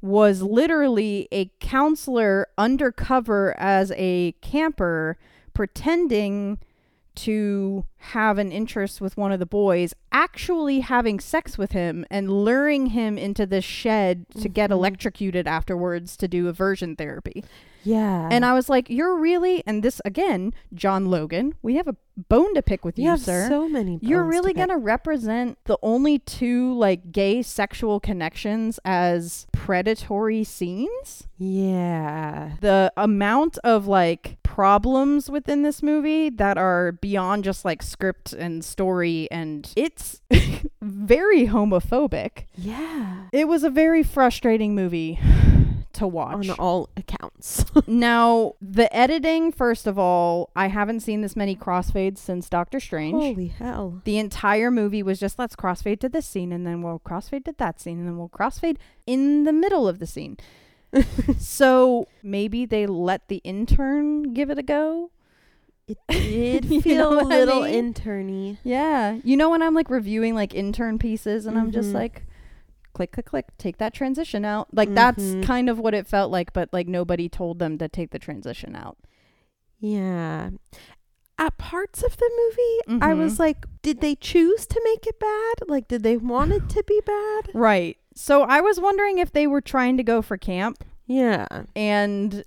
was 0.02 0.42
literally 0.42 1.28
a 1.32 1.50
counselor 1.60 2.48
undercover 2.58 3.54
as 3.58 3.92
a 3.96 4.32
camper 4.42 5.16
pretending 5.54 6.58
to 7.14 7.84
have 7.98 8.38
an 8.38 8.50
interest 8.50 9.00
with 9.00 9.16
one 9.16 9.30
of 9.32 9.38
the 9.38 9.46
boys, 9.46 9.92
actually 10.10 10.80
having 10.80 11.20
sex 11.20 11.58
with 11.58 11.72
him 11.72 12.06
and 12.10 12.30
luring 12.30 12.86
him 12.86 13.18
into 13.18 13.44
this 13.46 13.64
shed 13.64 14.24
to 14.40 14.48
get 14.48 14.70
Mhm. 14.70 14.74
electrocuted 14.74 15.46
afterwards 15.46 16.16
to 16.16 16.26
do 16.26 16.48
aversion 16.48 16.96
therapy. 16.96 17.44
Yeah. 17.82 18.28
And 18.30 18.44
I 18.44 18.54
was 18.54 18.68
like, 18.68 18.88
"You're 18.88 19.16
really?" 19.16 19.62
And 19.66 19.82
this 19.82 20.00
again, 20.04 20.54
John 20.74 21.06
Logan. 21.06 21.54
We 21.62 21.76
have 21.76 21.88
a 21.88 21.96
bone 22.16 22.54
to 22.54 22.62
pick 22.62 22.84
with 22.84 22.98
you, 22.98 23.04
you 23.04 23.10
have 23.10 23.20
sir. 23.20 23.48
so 23.48 23.68
many. 23.68 23.98
You're 24.02 24.24
really 24.24 24.52
to 24.52 24.58
gonna 24.58 24.78
represent 24.78 25.58
the 25.64 25.78
only 25.82 26.18
two 26.18 26.74
like 26.74 27.12
gay 27.12 27.42
sexual 27.42 28.00
connections 28.00 28.78
as 28.84 29.46
predatory 29.52 30.44
scenes? 30.44 31.28
Yeah. 31.38 32.52
The 32.60 32.92
amount 32.96 33.58
of 33.64 33.86
like 33.86 34.36
problems 34.42 35.30
within 35.30 35.62
this 35.62 35.82
movie 35.82 36.28
that 36.28 36.58
are 36.58 36.92
beyond 36.92 37.44
just 37.44 37.64
like 37.64 37.82
script 37.82 38.32
and 38.32 38.64
story, 38.64 39.28
and 39.30 39.72
it's 39.76 40.20
very 40.82 41.46
homophobic. 41.46 42.44
Yeah. 42.56 43.28
It 43.32 43.48
was 43.48 43.64
a 43.64 43.70
very 43.70 44.02
frustrating 44.02 44.74
movie 44.74 45.18
to 45.94 46.06
watch. 46.06 46.48
On 46.48 46.56
all 46.58 46.88
accounts. 46.96 47.64
now, 47.86 48.54
the 48.60 48.94
editing, 48.94 49.52
first 49.52 49.86
of 49.86 49.98
all, 49.98 50.50
I 50.56 50.68
haven't 50.68 51.00
seen 51.00 51.20
this 51.20 51.36
many 51.36 51.54
crossfades 51.56 52.18
since 52.18 52.48
Doctor 52.48 52.80
Strange. 52.80 53.14
Holy 53.14 53.48
hell. 53.48 54.00
The 54.04 54.18
entire 54.18 54.70
movie 54.70 55.02
was 55.02 55.18
just 55.20 55.38
let's 55.38 55.56
crossfade 55.56 56.00
to 56.00 56.08
this 56.08 56.26
scene 56.26 56.52
and 56.52 56.66
then 56.66 56.82
we'll 56.82 57.00
crossfade 57.00 57.44
to 57.46 57.54
that 57.58 57.80
scene 57.80 57.98
and 57.98 58.06
then 58.08 58.16
we'll 58.18 58.28
crossfade 58.28 58.76
in 59.06 59.44
the 59.44 59.52
middle 59.52 59.86
of 59.88 59.98
the 59.98 60.06
scene. 60.06 60.36
so 61.38 62.06
maybe 62.22 62.66
they 62.66 62.86
let 62.86 63.28
the 63.28 63.36
intern 63.44 64.32
give 64.34 64.50
it 64.50 64.58
a 64.58 64.62
go. 64.62 65.10
It 65.88 65.98
did 66.08 66.64
You 66.70 66.80
feel 66.82 67.10
know 67.10 67.18
a 67.18 67.24
what 67.24 67.32
I 67.32 67.38
little 67.38 67.62
mean? 67.62 67.92
interny. 67.94 68.58
Yeah. 68.62 69.18
You 69.24 69.36
know 69.36 69.50
when 69.50 69.62
I'm 69.62 69.74
like 69.74 69.90
reviewing 69.90 70.34
like 70.34 70.54
intern 70.54 70.98
pieces 70.98 71.46
and 71.46 71.58
I'm 71.58 71.72
just 71.72 71.90
Mhm. 71.90 71.94
like 71.94 72.22
click 73.10 73.26
click 73.26 73.46
click 73.46 73.58
take 73.58 73.78
that 73.78 73.92
transition 73.94 74.44
out. 74.44 74.68
Like 74.72 74.94
that's 74.94 75.22
Mhm. 75.22 75.42
kind 75.44 75.68
of 75.68 75.78
what 75.78 75.94
it 75.94 76.06
felt 76.06 76.30
like 76.30 76.52
but 76.52 76.68
like 76.72 76.86
nobody 76.86 77.28
told 77.28 77.58
them 77.58 77.78
to 77.78 77.88
take 77.88 78.10
the 78.10 78.18
transition 78.18 78.76
out. 78.76 78.96
Yeah. 79.80 80.50
At 81.38 81.58
parts 81.58 82.02
of 82.02 82.16
the 82.16 82.30
movie, 82.36 83.02
I 83.04 83.12
Mhm. 83.14 83.18
was 83.18 83.38
like, 83.40 83.66
did 83.82 84.00
they 84.00 84.14
choose 84.14 84.66
to 84.66 84.80
make 84.84 85.06
it 85.06 85.18
bad? 85.18 85.68
Like, 85.68 85.88
did 85.88 86.02
they 86.04 86.16
want 86.16 86.52
it 86.52 86.68
to 86.68 86.84
be 86.86 87.00
bad? 87.04 87.48
Right. 87.54 87.96
So 88.14 88.42
I 88.42 88.60
was 88.60 88.78
wondering 88.78 89.18
if 89.18 89.32
they 89.32 89.46
were 89.46 89.62
trying 89.62 89.96
to 89.96 90.02
go 90.04 90.22
for 90.22 90.36
camp 90.36 90.84
Yeah. 91.06 91.46
and 91.74 92.44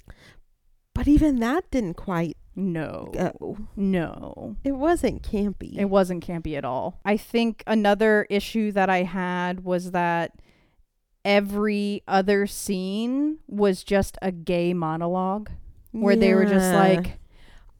But 0.93 1.07
even 1.09 1.39
that 1.39 1.69
didn't 1.71 1.95
quite 1.95 2.37
no. 2.55 3.09
go. 3.11 3.57
No. 3.75 4.55
It 4.63 4.73
wasn't 4.77 5.23
campy. 5.23 5.77
It 5.77 5.89
wasn't 5.89 6.25
campy 6.25 6.55
at 6.55 6.63
all. 6.63 6.99
I 7.03 7.17
think 7.17 7.63
another 7.67 8.25
issue 8.29 8.71
that 8.71 8.89
I 8.89 9.03
had 9.03 9.65
was 9.65 9.91
that 9.91 10.39
every 11.25 12.03
other 12.07 12.47
scene 12.47 13.39
was 13.47 13.83
just 13.83 14.17
a 14.21 14.31
gay 14.31 14.73
monologue 14.73 15.49
where 15.91 16.15
they 16.15 16.33
were 16.33 16.45
just 16.45 16.73
like, 16.73 17.17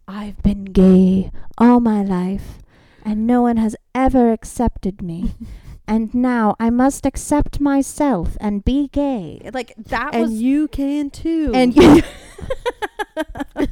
I've 0.08 0.42
been 0.42 0.66
gay 0.66 1.32
all 1.58 1.80
my 1.80 2.04
life, 2.04 2.60
and 3.04 3.28
no 3.28 3.42
one 3.44 3.58
has 3.58 3.76
ever 3.94 4.32
accepted 4.32 5.02
me. 5.02 5.36
and 5.88 6.14
now 6.14 6.56
I 6.60 6.70
must 6.70 7.06
accept 7.06 7.60
myself 7.60 8.38
and 8.42 8.66
be 8.66 8.88
gay. 8.88 9.42
Like 9.54 9.74
that 9.78 10.14
and 10.14 10.24
was 10.24 10.34
you 10.34 10.68
can 10.68 11.10
too. 11.10 11.52
and 11.54 11.76
you 11.76 12.02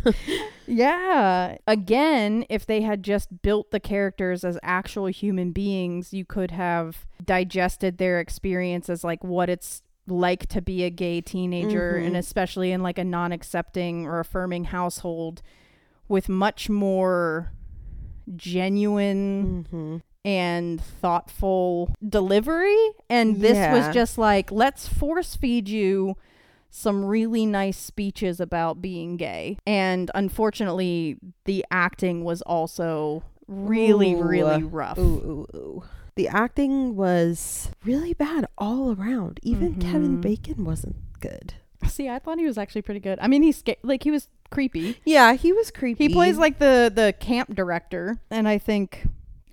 yeah 0.67 1.57
again 1.67 2.45
if 2.49 2.65
they 2.65 2.81
had 2.81 3.03
just 3.03 3.41
built 3.41 3.71
the 3.71 3.79
characters 3.79 4.43
as 4.43 4.57
actual 4.63 5.07
human 5.07 5.51
beings 5.51 6.13
you 6.13 6.23
could 6.25 6.51
have 6.51 7.05
digested 7.23 7.97
their 7.97 8.19
experience 8.19 8.89
as 8.89 9.03
like 9.03 9.23
what 9.23 9.49
it's 9.49 9.81
like 10.07 10.47
to 10.47 10.61
be 10.61 10.83
a 10.83 10.89
gay 10.89 11.21
teenager 11.21 11.93
Mhm. 11.97 12.07
and 12.07 12.17
especially 12.17 12.71
in 12.71 12.81
like 12.83 12.97
a 12.97 13.03
non-accepting 13.03 14.05
or 14.05 14.19
affirming 14.19 14.65
household 14.65 15.41
with 16.09 16.27
much 16.27 16.69
more 16.69 17.51
genuine 18.35 19.65
Mhm. 19.71 20.01
and 20.25 20.81
thoughtful 20.81 21.93
delivery. 22.07 22.77
And 23.09 23.37
this 23.41 23.57
Yeah. 23.57 23.73
was 23.73 23.93
just 23.93 24.17
like, 24.17 24.51
let's 24.51 24.87
force 24.87 25.35
feed 25.35 25.67
you 25.69 26.15
some 26.75 27.05
really 27.05 27.45
nice 27.45 27.77
speeches 27.77 28.39
about 28.39 28.81
being 28.81 29.15
gay. 29.15 29.57
And 29.67 30.09
unfortunately, 30.15 31.17
the 31.45 31.63
acting 31.69 32.23
was 32.23 32.41
also 32.41 33.23
really, 33.47 34.13
Ooh. 34.15 34.23
really 34.23 34.63
rough. 34.63 34.97
Ooh, 34.97 35.01
ooh, 35.53 35.57
ooh. 35.57 35.83
The 36.15 36.27
acting 36.27 36.95
was 36.95 37.69
really 37.85 38.13
bad 38.13 38.47
all 38.57 38.91
around. 38.99 39.39
Even 39.43 39.75
Kevin 39.75 40.17
Mhm. 40.17 40.21
Bacon 40.21 40.63
wasn't 40.65 40.95
good. 41.19 41.53
See, 41.87 42.09
I 42.09 42.17
thought 42.17 42.39
he 42.39 42.45
was 42.45 42.57
actually 42.57 42.81
pretty 42.81 42.99
good. 43.01 43.19
I 43.21 43.27
mean, 43.27 43.43
he's 43.43 43.57
sca- 43.57 43.75
like 43.83 44.03
he 44.03 44.09
was 44.11 44.27
creepy. 44.49 44.97
Yeah, 45.05 45.33
he 45.33 45.51
was 45.53 45.69
creepy. 45.69 46.07
He 46.07 46.13
plays 46.13 46.37
like 46.37 46.57
the 46.59 46.91
the 46.93 47.13
camp 47.19 47.53
director, 47.55 48.17
and 48.31 48.47
I 48.47 48.57
think 48.57 49.05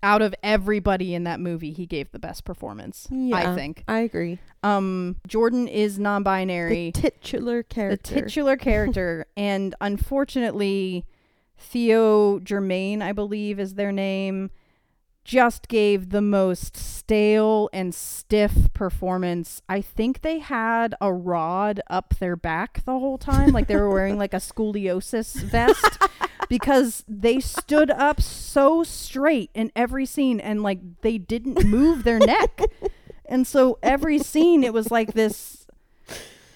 out 0.02 0.22
of 0.22 0.34
everybody 0.42 1.14
in 1.14 1.24
that 1.24 1.40
movie, 1.40 1.72
he 1.72 1.86
gave 1.86 2.10
the 2.12 2.18
best 2.18 2.44
performance. 2.44 3.06
Yeah, 3.10 3.36
I 3.36 3.54
think. 3.54 3.84
I 3.86 4.00
agree. 4.00 4.38
Um, 4.62 5.16
Jordan 5.26 5.68
is 5.68 5.98
non-binary. 5.98 6.92
The 6.92 7.00
titular 7.00 7.62
character, 7.62 8.14
the 8.14 8.22
titular 8.22 8.56
character 8.56 9.26
and 9.36 9.74
unfortunately 9.80 11.04
theo 11.60 12.38
germaine 12.40 13.02
i 13.02 13.12
believe 13.12 13.60
is 13.60 13.74
their 13.74 13.92
name 13.92 14.50
just 15.24 15.68
gave 15.68 16.08
the 16.08 16.22
most 16.22 16.74
stale 16.74 17.68
and 17.72 17.94
stiff 17.94 18.72
performance 18.72 19.60
i 19.68 19.80
think 19.80 20.22
they 20.22 20.38
had 20.38 20.94
a 21.02 21.12
rod 21.12 21.80
up 21.90 22.14
their 22.18 22.34
back 22.34 22.82
the 22.86 22.98
whole 22.98 23.18
time 23.18 23.50
like 23.50 23.66
they 23.66 23.76
were 23.76 23.90
wearing 23.90 24.16
like 24.16 24.32
a 24.32 24.36
scoliosis 24.38 25.42
vest 25.42 25.98
because 26.50 27.04
they 27.06 27.38
stood 27.38 27.92
up 27.92 28.20
so 28.20 28.82
straight 28.82 29.50
in 29.54 29.70
every 29.76 30.04
scene 30.04 30.40
and 30.40 30.64
like 30.64 30.80
they 31.00 31.16
didn't 31.16 31.64
move 31.64 32.02
their 32.02 32.18
neck. 32.18 32.60
And 33.24 33.46
so 33.46 33.78
every 33.84 34.18
scene 34.18 34.64
it 34.64 34.74
was 34.74 34.90
like 34.90 35.12
this 35.14 35.68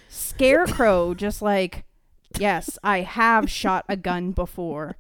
scarecrow 0.09 1.15
just 1.15 1.41
like 1.41 1.85
yes 2.39 2.77
i 2.83 3.03
have 3.03 3.49
shot 3.49 3.85
a 3.89 3.97
gun 3.97 4.33
before. 4.33 4.97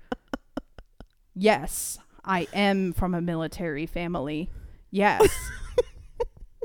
Yes 1.34 1.98
i 2.24 2.46
am 2.54 2.92
from 2.92 3.14
a 3.14 3.20
military 3.20 3.86
family. 3.86 4.48
Yes 4.92 5.28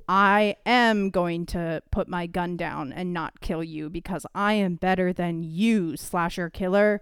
i 0.07 0.55
am 0.65 1.09
going 1.11 1.45
to 1.45 1.81
put 1.91 2.07
my 2.07 2.25
gun 2.27 2.57
down 2.57 2.91
and 2.91 3.13
not 3.13 3.41
kill 3.41 3.63
you 3.63 3.89
because 3.89 4.25
i 4.33 4.53
am 4.53 4.75
better 4.75 5.13
than 5.13 5.43
you 5.43 5.95
slasher 5.95 6.49
killer 6.49 7.01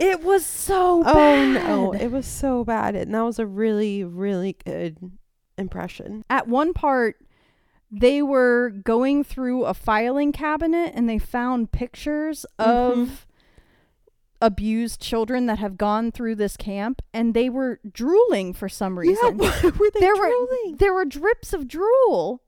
it 0.00 0.22
was 0.22 0.44
so 0.46 1.02
bad. 1.02 1.12
oh 1.12 1.14
bad. 1.54 1.68
no, 1.68 1.92
it 1.94 2.08
was 2.10 2.26
so 2.26 2.64
bad, 2.64 2.94
and 2.94 3.14
that 3.14 3.22
was 3.22 3.38
a 3.38 3.46
really, 3.46 4.04
really 4.04 4.56
good 4.64 4.96
impression. 5.56 6.24
at 6.30 6.46
one 6.48 6.72
part 6.72 7.16
they 7.90 8.20
were 8.22 8.68
going 8.70 9.24
through 9.24 9.64
a 9.64 9.72
filing 9.74 10.30
cabinet 10.30 10.92
and 10.94 11.08
they 11.08 11.18
found 11.18 11.72
pictures 11.72 12.44
of 12.58 12.96
Mhm. 12.98 13.10
abused 14.40 15.00
children 15.00 15.46
that 15.46 15.58
have 15.58 15.76
gone 15.76 16.12
through 16.12 16.34
this 16.36 16.56
camp 16.56 17.02
and 17.12 17.34
they 17.34 17.48
were 17.48 17.80
drooling 17.90 18.52
for 18.52 18.68
some 18.68 18.98
reason. 18.98 19.16
Yeah, 19.24 19.30
why 19.62 19.70
were 19.78 19.90
they 19.94 20.00
there 20.00 20.14
were 20.14 20.28
drooling? 20.28 20.76
there 20.78 20.92
were 20.94 21.04
drips 21.06 21.52
of 21.52 21.66
drool, 21.66 22.42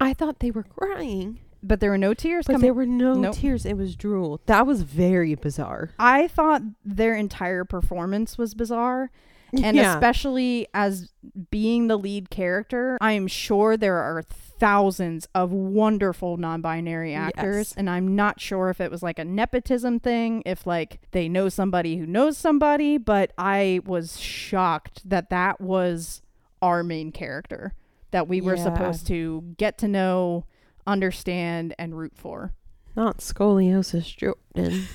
I 0.00 0.12
thought 0.12 0.40
they 0.40 0.50
were 0.50 0.62
crying, 0.62 1.40
but 1.64 1.80
there 1.80 1.90
were 1.90 1.98
no 1.98 2.14
tears 2.14 2.46
but 2.46 2.52
coming. 2.54 2.62
there 2.66 2.74
were 2.74 2.86
no 2.86 3.14
Nope. 3.14 3.34
tears. 3.36 3.64
It 3.66 3.76
was 3.76 3.96
drool. 3.96 4.40
That 4.46 4.66
was 4.66 4.82
very 4.82 5.34
bizarre. 5.34 5.90
I 5.98 6.28
thought 6.28 6.62
their 6.84 7.14
entire 7.16 7.64
performance 7.64 8.36
was 8.38 8.54
bizarre. 8.54 9.10
And 9.62 9.76
yeah. 9.76 9.94
especially 9.94 10.66
as 10.74 11.12
being 11.52 11.86
the 11.86 11.96
lead 11.96 12.28
character, 12.28 12.98
I 13.00 13.12
am 13.12 13.28
sure 13.28 13.76
there 13.76 13.98
are 13.98 14.24
thousands 14.58 15.28
of 15.32 15.52
wonderful 15.52 16.36
non 16.38 16.60
binary 16.60 17.14
actors. 17.14 17.68
Yes. 17.68 17.74
And 17.76 17.88
I'm 17.88 18.16
not 18.16 18.40
sure 18.40 18.68
if 18.70 18.80
it 18.80 18.90
was 18.90 19.00
like 19.00 19.20
a 19.20 19.24
nepotism 19.24 20.00
thing, 20.00 20.42
if 20.44 20.66
like 20.66 20.98
they 21.12 21.28
know 21.28 21.48
somebody 21.48 21.98
who 21.98 22.06
knows 22.06 22.36
somebody, 22.36 22.98
but 22.98 23.32
I 23.38 23.78
was 23.86 24.18
shocked 24.18 25.08
that 25.08 25.30
that 25.30 25.60
was 25.60 26.22
our 26.60 26.82
main 26.82 27.12
character 27.12 27.74
that 28.10 28.26
we 28.26 28.40
were 28.40 28.56
Yeah. 28.56 28.64
supposed 28.64 29.06
to 29.08 29.54
get 29.56 29.78
to 29.78 29.86
know, 29.86 30.46
understand, 30.86 31.74
and 31.78 31.96
root 31.96 32.12
for. 32.14 32.54
not 32.96 33.18
scoliosis 33.18 34.16
Jordan. 34.16 34.86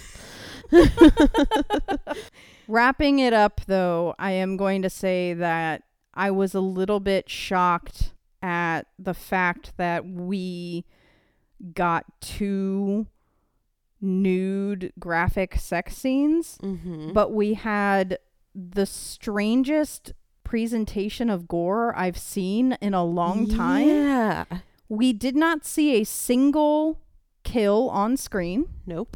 Wrapping 2.67 3.19
it 3.19 3.33
up, 3.33 3.61
though, 3.65 4.15
I 4.19 4.31
am 4.31 4.57
going 4.57 4.81
to 4.83 4.89
say 4.89 5.33
that 5.33 5.83
I 6.13 6.31
was 6.31 6.53
a 6.53 6.59
little 6.59 6.99
bit 6.99 7.29
shocked 7.29 8.13
at 8.41 8.83
the 8.97 9.13
fact 9.13 9.73
that 9.77 10.05
we 10.05 10.85
got 11.73 12.05
two 12.21 13.07
nude 14.01 14.93
graphic 14.99 15.55
sex 15.55 15.97
scenes, 15.97 16.57
mm-hmm. 16.61 17.11
but 17.13 17.33
we 17.33 17.55
had 17.55 18.19
the 18.55 18.85
strangest 18.85 20.13
presentation 20.43 21.29
of 21.29 21.47
gore 21.47 21.93
I've 21.97 22.17
seen 22.17 22.73
in 22.81 22.93
a 22.93 23.03
long 23.03 23.47
time. 23.49 23.87
Yeah. 23.87 24.45
We 24.89 25.13
did 25.13 25.35
not 25.35 25.65
see 25.65 26.01
a 26.01 26.03
single 26.03 26.99
kill 27.43 27.89
on 27.89 28.17
screen. 28.17 28.65
Nope. 28.85 29.15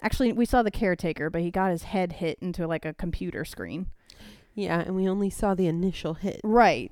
Actually, 0.00 0.32
we 0.32 0.44
saw 0.46 0.62
the 0.62 0.70
caretaker, 0.70 1.30
but 1.30 1.42
he 1.42 1.50
got 1.50 1.70
his 1.70 1.84
head 1.84 2.14
hit 2.14 2.38
into 2.40 2.66
like 2.66 2.84
a 2.84 2.92
computer 2.94 3.44
screen. 3.44 3.86
Yeah, 4.54 4.80
and 4.80 4.96
we 4.96 5.08
only 5.08 5.30
saw 5.30 5.54
the 5.54 5.66
initial 5.68 6.14
hit. 6.14 6.40
Right. 6.42 6.90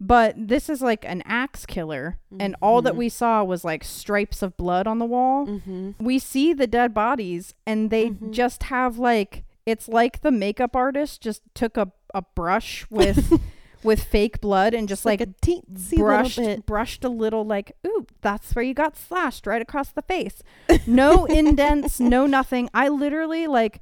But 0.00 0.34
this 0.48 0.70
is 0.70 0.80
like 0.80 1.04
an 1.04 1.22
axe 1.26 1.66
killer, 1.66 2.18
and 2.38 2.56
all 2.62 2.80
that 2.82 2.94
Mhm. 2.94 2.98
we 2.98 3.08
saw 3.10 3.44
was 3.44 3.64
like 3.64 3.84
stripes 3.84 4.40
of 4.40 4.56
blood 4.56 4.86
on 4.86 4.98
the 4.98 5.04
wall. 5.04 5.46
Mm-hmm. 5.46 5.90
We 6.02 6.18
see 6.18 6.54
the 6.54 6.66
dead 6.66 6.94
bodies, 6.94 7.52
and 7.66 7.90
they 7.90 8.10
Mhm. 8.10 8.30
just 8.32 8.64
have 8.64 8.98
like 8.98 9.44
it's 9.66 9.88
like 9.88 10.22
the 10.22 10.30
makeup 10.32 10.74
artist 10.74 11.20
just 11.20 11.42
took 11.54 11.76
a, 11.76 11.92
a 12.14 12.22
brush 12.34 12.86
with 12.90 13.18
with 13.82 14.02
fake 14.04 14.40
blood 14.40 14.74
and 14.74 14.88
just 14.88 15.04
like, 15.04 15.20
a 15.20 15.26
teensy 15.26 15.96
brushed 15.96 16.38
little 16.38 16.54
bit. 16.56 16.66
brushed 16.66 17.04
a 17.04 17.08
little 17.08 17.44
like 17.44 17.72
ooh 17.86 18.06
that's 18.20 18.54
where 18.54 18.64
you 18.64 18.74
got 18.74 18.96
slashed 18.96 19.46
right 19.46 19.62
across 19.62 19.90
the 19.90 20.02
face 20.02 20.42
no 20.86 21.24
indents 21.40 21.98
no 22.00 22.26
nothing 22.26 22.68
i 22.74 22.88
literally 22.88 23.46
like 23.46 23.80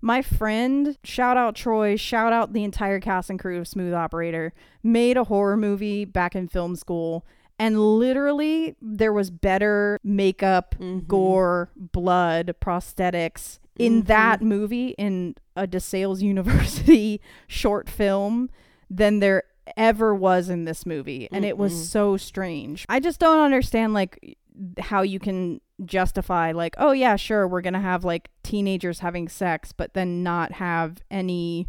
my 0.00 0.20
friend 0.22 0.98
shout 1.04 1.36
out 1.36 1.54
troy 1.54 1.96
shout 1.96 2.32
out 2.32 2.52
the 2.52 2.64
entire 2.64 3.00
cast 3.00 3.30
and 3.30 3.38
crew 3.40 3.58
of 3.58 3.66
smooth 3.68 3.92
operator 3.94 4.52
made 4.82 5.16
a 5.16 5.24
horror 5.24 5.56
movie 5.56 6.04
back 6.04 6.34
in 6.34 6.48
film 6.48 6.74
school 6.76 7.24
and 7.58 7.78
literally 7.98 8.74
there 8.82 9.12
was 9.12 9.30
better 9.30 9.98
makeup 10.02 10.74
Mhm. 10.78 11.06
gore 11.06 11.70
blood 11.76 12.54
prosthetics 12.60 13.58
in 13.78 14.02
Mhm. 14.02 14.06
that 14.06 14.42
movie 14.42 14.88
in 14.98 15.34
a 15.56 15.66
DeSales 15.66 16.20
University 16.34 17.20
short 17.46 17.88
film 17.88 18.50
than 18.96 19.20
there 19.20 19.42
ever 19.76 20.14
was 20.14 20.48
in 20.50 20.64
this 20.66 20.84
movie 20.84 21.28
and 21.32 21.44
it 21.44 21.56
was 21.56 21.88
so 21.90 22.16
strange. 22.16 22.84
I 22.88 23.00
just 23.00 23.18
don't 23.18 23.38
understand 23.44 23.94
like 23.94 24.36
how 24.78 25.02
you 25.02 25.18
can 25.18 25.60
justify 25.84 26.52
like 26.52 26.76
oh 26.78 26.92
yeah 26.92 27.16
sure 27.16 27.48
we're 27.48 27.60
going 27.60 27.74
to 27.74 27.80
have 27.80 28.04
like 28.04 28.30
teenagers 28.44 29.00
having 29.00 29.28
sex 29.28 29.72
but 29.72 29.92
then 29.94 30.22
not 30.22 30.52
have 30.52 30.98
any 31.10 31.66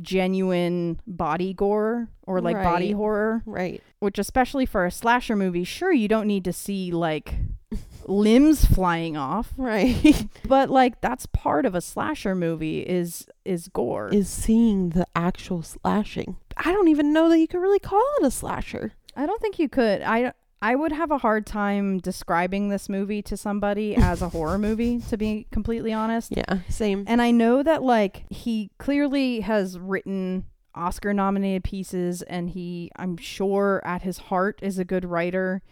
genuine 0.00 1.00
body 1.06 1.54
gore 1.54 2.08
or 2.26 2.40
like 2.40 2.56
body 2.56 2.92
horror 2.92 3.42
Right. 3.46 3.82
which 4.00 4.18
especially 4.18 4.66
for 4.66 4.84
a 4.84 4.90
slasher 4.90 5.36
movie 5.36 5.64
sure 5.64 5.92
you 5.92 6.08
don't 6.08 6.26
need 6.26 6.44
to 6.44 6.52
see 6.52 6.90
like 6.90 7.34
limbs 8.06 8.64
flying 8.64 9.16
off 9.16 9.52
Right. 9.56 10.26
but 10.46 10.70
like 10.70 11.00
that's 11.00 11.26
part 11.26 11.64
of 11.66 11.74
a 11.74 11.80
slasher 11.80 12.34
movie 12.34 12.80
is 12.80 13.26
is 13.44 13.68
gore 13.68 14.08
Is 14.12 14.28
seeing 14.28 14.90
the 14.90 15.06
actual 15.14 15.62
slashing. 15.62 16.36
I 16.56 16.72
don't 16.72 16.88
even 16.88 17.12
know 17.12 17.28
that 17.28 17.38
you 17.38 17.46
could 17.48 17.60
really 17.60 17.78
call 17.78 18.02
it 18.20 18.24
a 18.26 18.30
slasher. 18.30 18.92
i 19.16 19.26
don't 19.26 19.40
think 19.40 19.58
you 19.58 19.68
could 19.68 20.02
i 20.02 20.32
i 20.62 20.74
would 20.74 20.92
have 20.92 21.10
a 21.10 21.18
hard 21.18 21.46
time 21.46 21.98
describing 21.98 22.68
this 22.68 22.88
movie 22.88 23.22
to 23.22 23.36
somebody 23.36 23.94
as 24.12 24.22
a 24.22 24.28
horror 24.30 24.58
movie 24.58 25.00
to 25.08 25.16
be 25.16 25.46
completely 25.50 25.92
honest 25.92 26.32
Yeah. 26.36 26.58
Same. 26.68 27.04
and 27.06 27.20
i 27.22 27.30
know 27.30 27.62
that 27.62 27.82
like 27.82 28.24
he 28.30 28.70
clearly 28.78 29.40
has 29.40 29.78
written 29.78 30.46
oscar 30.74 31.12
nominated 31.14 31.64
pieces 31.64 32.22
and 32.22 32.50
he 32.50 32.90
i'm 32.96 33.16
sure 33.16 33.80
at 33.84 34.02
his 34.02 34.18
heart 34.18 34.58
is 34.62 34.78
a 34.78 34.84
good 34.84 35.04
writer 35.04 35.62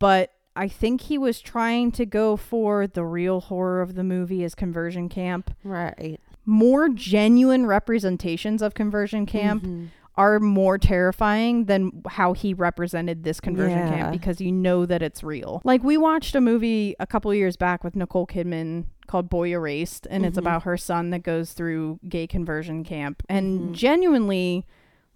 but 0.00 0.32
I 0.56 0.66
think 0.66 1.02
he 1.02 1.18
was 1.18 1.40
trying 1.40 1.92
to 1.92 2.04
go 2.04 2.36
for 2.36 2.88
the 2.88 3.04
real 3.04 3.40
horror 3.42 3.80
of 3.80 3.94
the 3.94 4.02
movie 4.02 4.42
is 4.42 4.56
conversion 4.56 5.08
camp. 5.08 5.54
Right. 5.62 6.18
More 6.44 6.88
genuine 6.88 7.64
representations 7.64 8.60
of 8.60 8.74
conversion 8.74 9.24
camp 9.24 9.62
Mhm. 9.62 9.88
Are 10.18 10.40
more 10.40 10.76
terrifying 10.76 11.64
than 11.66 12.02
how 12.08 12.32
he 12.32 12.52
represented 12.52 13.22
this 13.22 13.40
conversion 13.40 13.78
Yeah. 13.78 13.88
camp 13.88 14.12
because 14.12 14.40
you 14.40 14.50
know 14.52 14.84
that 14.84 15.00
it's 15.00 15.22
real. 15.22 15.62
Like 15.64 15.82
we 15.84 15.96
watched 15.96 16.34
a 16.34 16.40
movie 16.40 16.96
a 16.98 17.06
couple 17.06 17.32
years 17.32 17.56
back 17.56 17.84
with 17.84 17.94
Nicole 17.94 18.26
Kidman 18.26 18.86
called 19.06 19.30
Boy 19.30 19.50
Erased 19.52 20.06
and 20.10 20.26
it's 20.26 20.34
Mhm. 20.36 20.40
about 20.42 20.64
her 20.64 20.76
son 20.76 21.10
that 21.10 21.22
goes 21.22 21.52
through 21.52 22.00
gay 22.08 22.26
conversion 22.26 22.82
camp 22.84 23.22
and 23.28 23.70
Mhm. 23.70 23.72
genuinely 23.72 24.66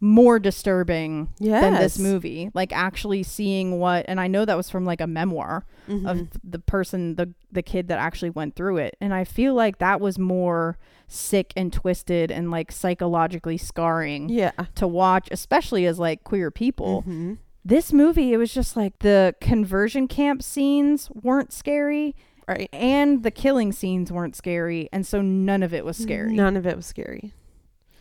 more 0.05 0.41
disturbing 0.41 1.29
Yes. 1.39 1.63
than 1.63 1.75
this 1.75 1.97
movie. 1.97 2.51
Like 2.55 2.73
actually 2.73 3.23
seeing 3.23 3.79
what 3.79 4.05
and 4.09 4.21
I 4.21 4.27
know 4.27 4.45
that 4.45 4.57
was 4.57 4.69
from 4.69 4.85
like 4.85 5.01
a 5.01 5.07
memoir 5.07 5.65
Mhm. 5.89 6.11
of 6.11 6.29
the 6.43 6.59
person 6.59 7.15
the 7.15 7.33
the 7.53 7.63
kid 7.63 7.87
that 7.87 7.99
actually 8.01 8.31
went 8.31 8.55
through 8.57 8.77
it 8.79 8.97
and 9.01 9.13
i 9.13 9.25
feel 9.25 9.53
like 9.53 9.79
that 9.79 10.01
was 10.01 10.17
more 10.19 10.79
sick 11.09 11.53
and 11.57 11.73
twisted 11.73 12.31
and 12.31 12.51
like 12.53 12.71
psychologically 12.73 13.57
scarring 13.59 14.29
yeah. 14.29 14.53
to 14.77 14.87
watch 14.87 15.29
especially 15.33 15.85
as 15.85 15.99
like 15.99 16.23
queer 16.25 16.51
people 16.53 17.03
Mhm. 17.07 17.39
this 17.65 17.93
movie 17.93 18.33
it 18.33 18.37
was 18.39 18.55
just 18.55 18.77
like 18.77 18.99
the 19.01 19.35
conversion 19.41 20.07
camp 20.09 20.41
scenes 20.43 21.11
weren't 21.11 21.53
scary 21.53 22.15
Right. 22.49 22.69
and 22.73 23.23
the 23.25 23.31
killing 23.33 23.73
scenes 23.73 24.11
weren't 24.13 24.37
scary 24.37 24.89
and 24.93 25.05
so 25.07 25.21
none 25.21 25.63
of 25.65 25.75
it 25.75 25.85
was 25.85 25.97
scary 25.97 26.33
None 26.35 26.57
of 26.57 26.65
it 26.67 26.77
was 26.77 26.87
scary. 26.87 27.33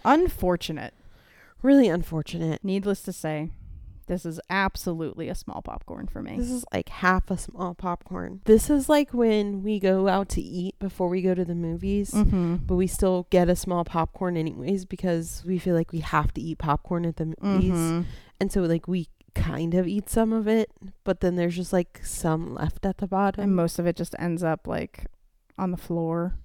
unfortunate 0.05 0.93
Really 1.61 1.87
unfortunate. 1.87 2.63
needless 2.63 3.01
to 3.03 3.13
say 3.13 3.51
this 4.07 4.25
is 4.25 4.41
absolutely 4.49 5.29
a 5.29 5.35
small 5.35 5.61
popcorn 5.61 6.05
for 6.05 6.21
me 6.21 6.35
This 6.35 6.51
is 6.51 6.65
like 6.73 6.89
half 6.89 7.31
a 7.31 7.37
small 7.37 7.73
popcorn. 7.73 8.41
This 8.43 8.69
is 8.69 8.89
like 8.89 9.13
when 9.13 9.63
we 9.63 9.79
go 9.79 10.09
out 10.09 10.27
to 10.29 10.41
eat 10.41 10.77
before 10.79 11.07
we 11.07 11.21
go 11.21 11.33
to 11.33 11.45
the 11.45 11.55
movies, 11.55 12.11
mm-hmm. 12.11 12.57
but 12.57 12.75
we 12.75 12.87
still 12.87 13.27
get 13.29 13.47
a 13.47 13.55
small 13.55 13.85
popcorn 13.85 14.35
anyways 14.35 14.83
because 14.83 15.43
we 15.45 15.57
feel 15.57 15.75
like 15.75 15.93
we 15.93 15.99
have 15.99 16.33
to 16.33 16.41
eat 16.41 16.57
popcorn 16.57 17.05
at 17.05 17.15
the 17.15 17.33
movies. 17.41 17.71
Mm-hmm. 17.71 18.01
And 18.41 18.51
so 18.51 18.61
like 18.63 18.87
we 18.87 19.07
kind 19.33 19.73
of 19.75 19.87
eat 19.87 20.09
some 20.09 20.33
of 20.33 20.47
it, 20.47 20.71
but 21.05 21.21
then 21.21 21.37
there's 21.37 21.55
just 21.55 21.71
like 21.71 22.01
some 22.03 22.53
left 22.53 22.85
at 22.85 22.97
the 22.97 23.07
bottom. 23.07 23.43
and 23.43 23.55
most 23.55 23.79
of 23.79 23.87
it 23.87 23.95
just 23.95 24.15
ends 24.19 24.43
up 24.43 24.67
like 24.67 25.05
on 25.57 25.71
the 25.71 25.77
floor 25.77 26.35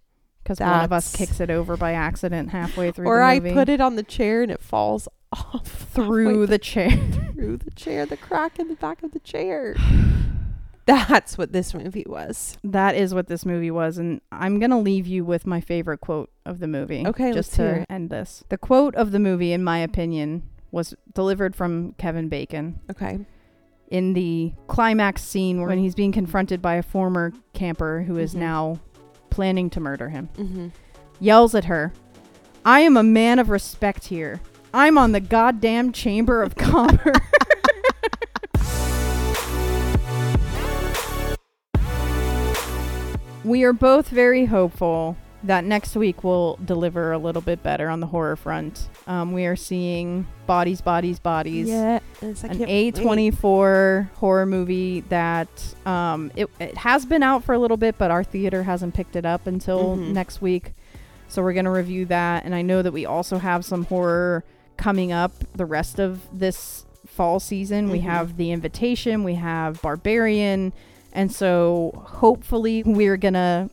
because 0.47 0.61
one 0.61 0.85
of 0.85 0.93
us 0.93 1.15
kicks 1.15 1.41
it 1.41 1.51
over 1.51 1.77
by 1.77 1.93
accident 1.93 2.51
halfway 2.51 2.93
through 2.93 3.09
or 3.09 3.19
the 3.19 3.25
I 3.25 3.41
put 3.41 3.69
it 3.69 3.81
on 3.81 3.97
the 3.97 4.05
chair 4.05 4.43
and 4.43 4.53
it 4.53 4.63
falls 4.63 5.09
off 5.33 5.67
through 5.93 6.47
the 6.47 6.59
chair. 6.59 6.91
through 7.35 7.57
the 7.57 7.73
chair, 7.73 8.07
the 8.07 8.17
crack 8.17 8.61
in 8.61 8.69
the 8.69 8.77
back 8.77 9.03
of 9.03 9.11
the 9.11 9.19
chair. 9.19 9.75
That's 10.87 11.37
what 11.37 11.51
this 11.53 11.75
movie 11.75 12.05
was. 12.07 12.57
that 12.63 12.95
is 12.95 13.13
what 13.13 13.27
this 13.27 13.45
movie 13.45 13.73
was, 13.73 13.99
and 13.99 14.21
I'm 14.31 14.61
gonna 14.61 14.79
leave 14.79 15.05
you 15.09 15.25
with 15.25 15.45
my 15.45 15.61
favorite 15.61 15.99
quote 16.01 16.31
of 16.45 16.61
the 16.61 16.69
movie. 16.69 17.05
Okay, 17.05 17.33
just 17.33 17.59
let's 17.59 17.87
to 17.87 17.93
end 17.93 18.09
this. 18.11 18.45
The 18.51 18.57
quote 18.59 18.95
of 18.95 19.11
the 19.11 19.19
movie, 19.19 19.53
in 19.53 19.65
my 19.65 19.79
opinion, 19.79 20.45
was 20.71 20.95
delivered 21.13 21.57
from 21.57 21.95
Kevin 21.99 22.29
Bacon 22.29 22.79
Okay. 22.89 23.19
in 23.89 24.13
the 24.13 24.53
climax 24.69 25.25
scene 25.25 25.61
when 25.61 25.79
he's 25.79 25.97
being 25.97 26.13
confronted 26.13 26.63
by 26.63 26.75
a 26.77 26.85
former 26.85 27.33
camper 27.53 28.03
who 28.07 28.17
is 28.17 28.33
Mhm. 28.35 28.39
now 28.39 28.81
planning 29.31 29.71
to 29.71 29.81
murder 29.81 30.09
him. 30.09 30.29
Mm-hmm. 30.37 30.69
yells 31.21 31.55
at 31.55 31.65
her, 31.67 31.93
I 32.65 32.81
am 32.81 32.97
a 32.97 33.03
man 33.03 33.39
of 33.39 33.49
respect 33.49 34.07
here. 34.07 34.41
I'm 34.75 34.99
on 34.99 35.13
the 35.13 35.21
goddamn 35.21 35.93
Chamber 35.93 36.43
of 36.43 36.57
Commerce. 36.57 37.17
we 43.45 43.63
are 43.63 43.73
both 43.73 44.09
very 44.09 44.47
hopeful 44.47 45.17
that 45.47 45.65
next 45.65 45.97
week 45.97 46.23
will 46.25 46.59
deliver 46.65 47.13
a 47.13 47.19
little 47.19 47.43
bit 47.43 47.63
better 47.63 47.89
on 47.89 48.01
the 48.01 48.07
horror 48.07 48.37
front. 48.37 48.89
Um, 49.07 49.33
we 49.33 49.47
are 49.47 49.57
seeing 49.57 50.27
Bodies, 50.47 50.81
Bodies, 50.81 51.19
Bodies 51.19 51.69
Yeah. 51.69 52.01
An. 52.21 52.35
A24 52.35 54.11
horror 54.15 54.47
movie 54.47 55.01
that 55.09 55.49
um 55.87 56.31
it, 56.37 56.49
it 56.61 56.77
has 56.79 57.05
been 57.07 57.23
out 57.23 57.45
for 57.45 57.53
a 57.55 57.59
little 57.59 57.77
bit 57.77 57.97
but 57.99 58.11
our 58.11 58.23
theater 58.25 58.63
hasn't 58.63 58.95
picked 58.95 59.17
it 59.17 59.25
up 59.27 59.47
until 59.47 59.97
Mhm. 59.97 60.13
next 60.13 60.41
week. 60.41 60.75
So 61.29 61.43
we're 61.43 61.53
going 61.55 61.65
to 61.65 61.71
review 61.73 62.05
that 62.07 62.45
and 62.45 62.55
I 62.55 62.63
know 62.63 62.83
that 62.83 62.93
we 62.93 63.05
also 63.07 63.39
have 63.39 63.65
some 63.65 63.85
horror 63.87 64.45
coming 64.77 65.11
up 65.13 65.33
the 65.55 65.67
rest 65.67 65.99
of 65.99 66.21
this 66.33 66.85
fall 67.07 67.41
season. 67.41 67.91
We 67.91 67.99
Mhm. 68.01 68.03
have 68.03 68.37
The 68.37 68.53
Invitation, 68.53 69.25
we 69.25 69.35
have 69.35 69.81
Barbarian, 69.83 70.73
and 71.13 71.33
so 71.33 71.93
hopefully 72.07 72.83
we're 72.85 73.17
going 73.17 73.35
to 73.35 73.71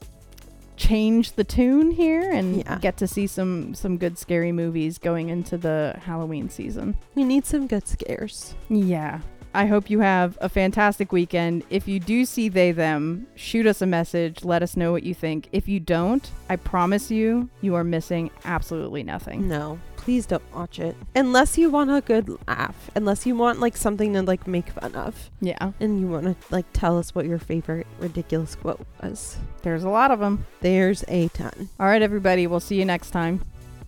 change 0.78 1.34
the 1.34 1.44
tune 1.44 1.92
here 1.92 2.32
and 2.32 2.58
Yeah. 2.58 2.78
get 2.80 2.98
to 2.98 3.08
see 3.08 3.28
some 3.28 3.74
some 3.76 3.98
good 3.98 4.18
scary 4.18 4.52
movies 4.52 4.98
going 4.98 5.30
into 5.30 5.58
the 5.58 5.96
Halloween 6.06 6.50
season. 6.50 6.96
We 7.16 7.24
need 7.24 7.46
some 7.46 7.68
good 7.68 7.88
scares. 7.88 8.56
Yeah. 8.70 9.20
I 9.56 9.68
hope 9.68 9.88
you 9.92 10.00
have 10.00 10.36
a 10.42 10.50
fantastic 10.50 11.12
weekend. 11.12 11.64
If 11.70 11.88
you 11.88 12.00
do 12.00 12.26
see 12.26 12.50
they 12.50 12.72
them, 12.72 13.28
shoot 13.36 13.68
us 13.68 13.84
a 13.84 13.86
message, 13.86 14.44
let 14.44 14.64
us 14.64 14.76
know 14.76 14.92
what 14.92 15.04
you 15.04 15.14
think. 15.14 15.48
If 15.52 15.68
you 15.70 15.80
don't, 15.80 16.28
I 16.50 16.56
promise 16.56 17.12
you 17.12 17.50
you 17.62 17.76
are 17.76 17.84
missing 17.84 18.32
absolutely 18.46 19.04
nothing. 19.04 19.48
No, 19.48 19.78
please 20.04 20.26
don't 20.26 20.44
watch 20.54 20.80
it 20.80 20.96
unless 21.16 21.58
you 21.58 21.70
want 21.70 21.89
a 21.89 22.02
good 22.02 22.30
laugh. 22.48 22.92
Unless 22.96 23.26
you 23.26 23.36
want 23.38 23.60
like 23.62 23.78
something 23.78 24.13
to 24.13 24.22
like 24.22 24.46
make 24.48 24.70
fun 24.70 24.94
of, 24.96 25.30
Yeah. 25.39 25.72
and 25.80 26.00
you 26.02 26.08
want 26.08 26.26
to 26.26 26.36
like 26.54 26.66
tell 26.74 26.98
us 26.98 27.16
what 27.16 27.26
your 27.26 27.39
favorite 27.39 27.88
ridiculous 28.00 28.56
quote 28.56 28.86
was. 29.02 29.38
There's 29.62 29.84
a 29.86 29.89
lot 29.89 30.12
of 30.12 30.20
them. 30.20 30.46
There's 30.60 31.06
a 31.08 31.30
ton. 31.30 31.70
All 31.80 31.88
right 31.88 32.02
everybody, 32.02 32.48
we'll 32.48 32.60
see 32.60 32.76
you 32.78 32.86
next 32.86 33.12
time. 33.12 33.42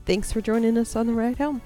Thanks 0.05 0.31
for 0.31 0.39
joining 0.39 0.77
us 0.77 0.95
on 0.95 1.07
the 1.07 1.13
ride 1.13 1.37
home. 1.37 1.61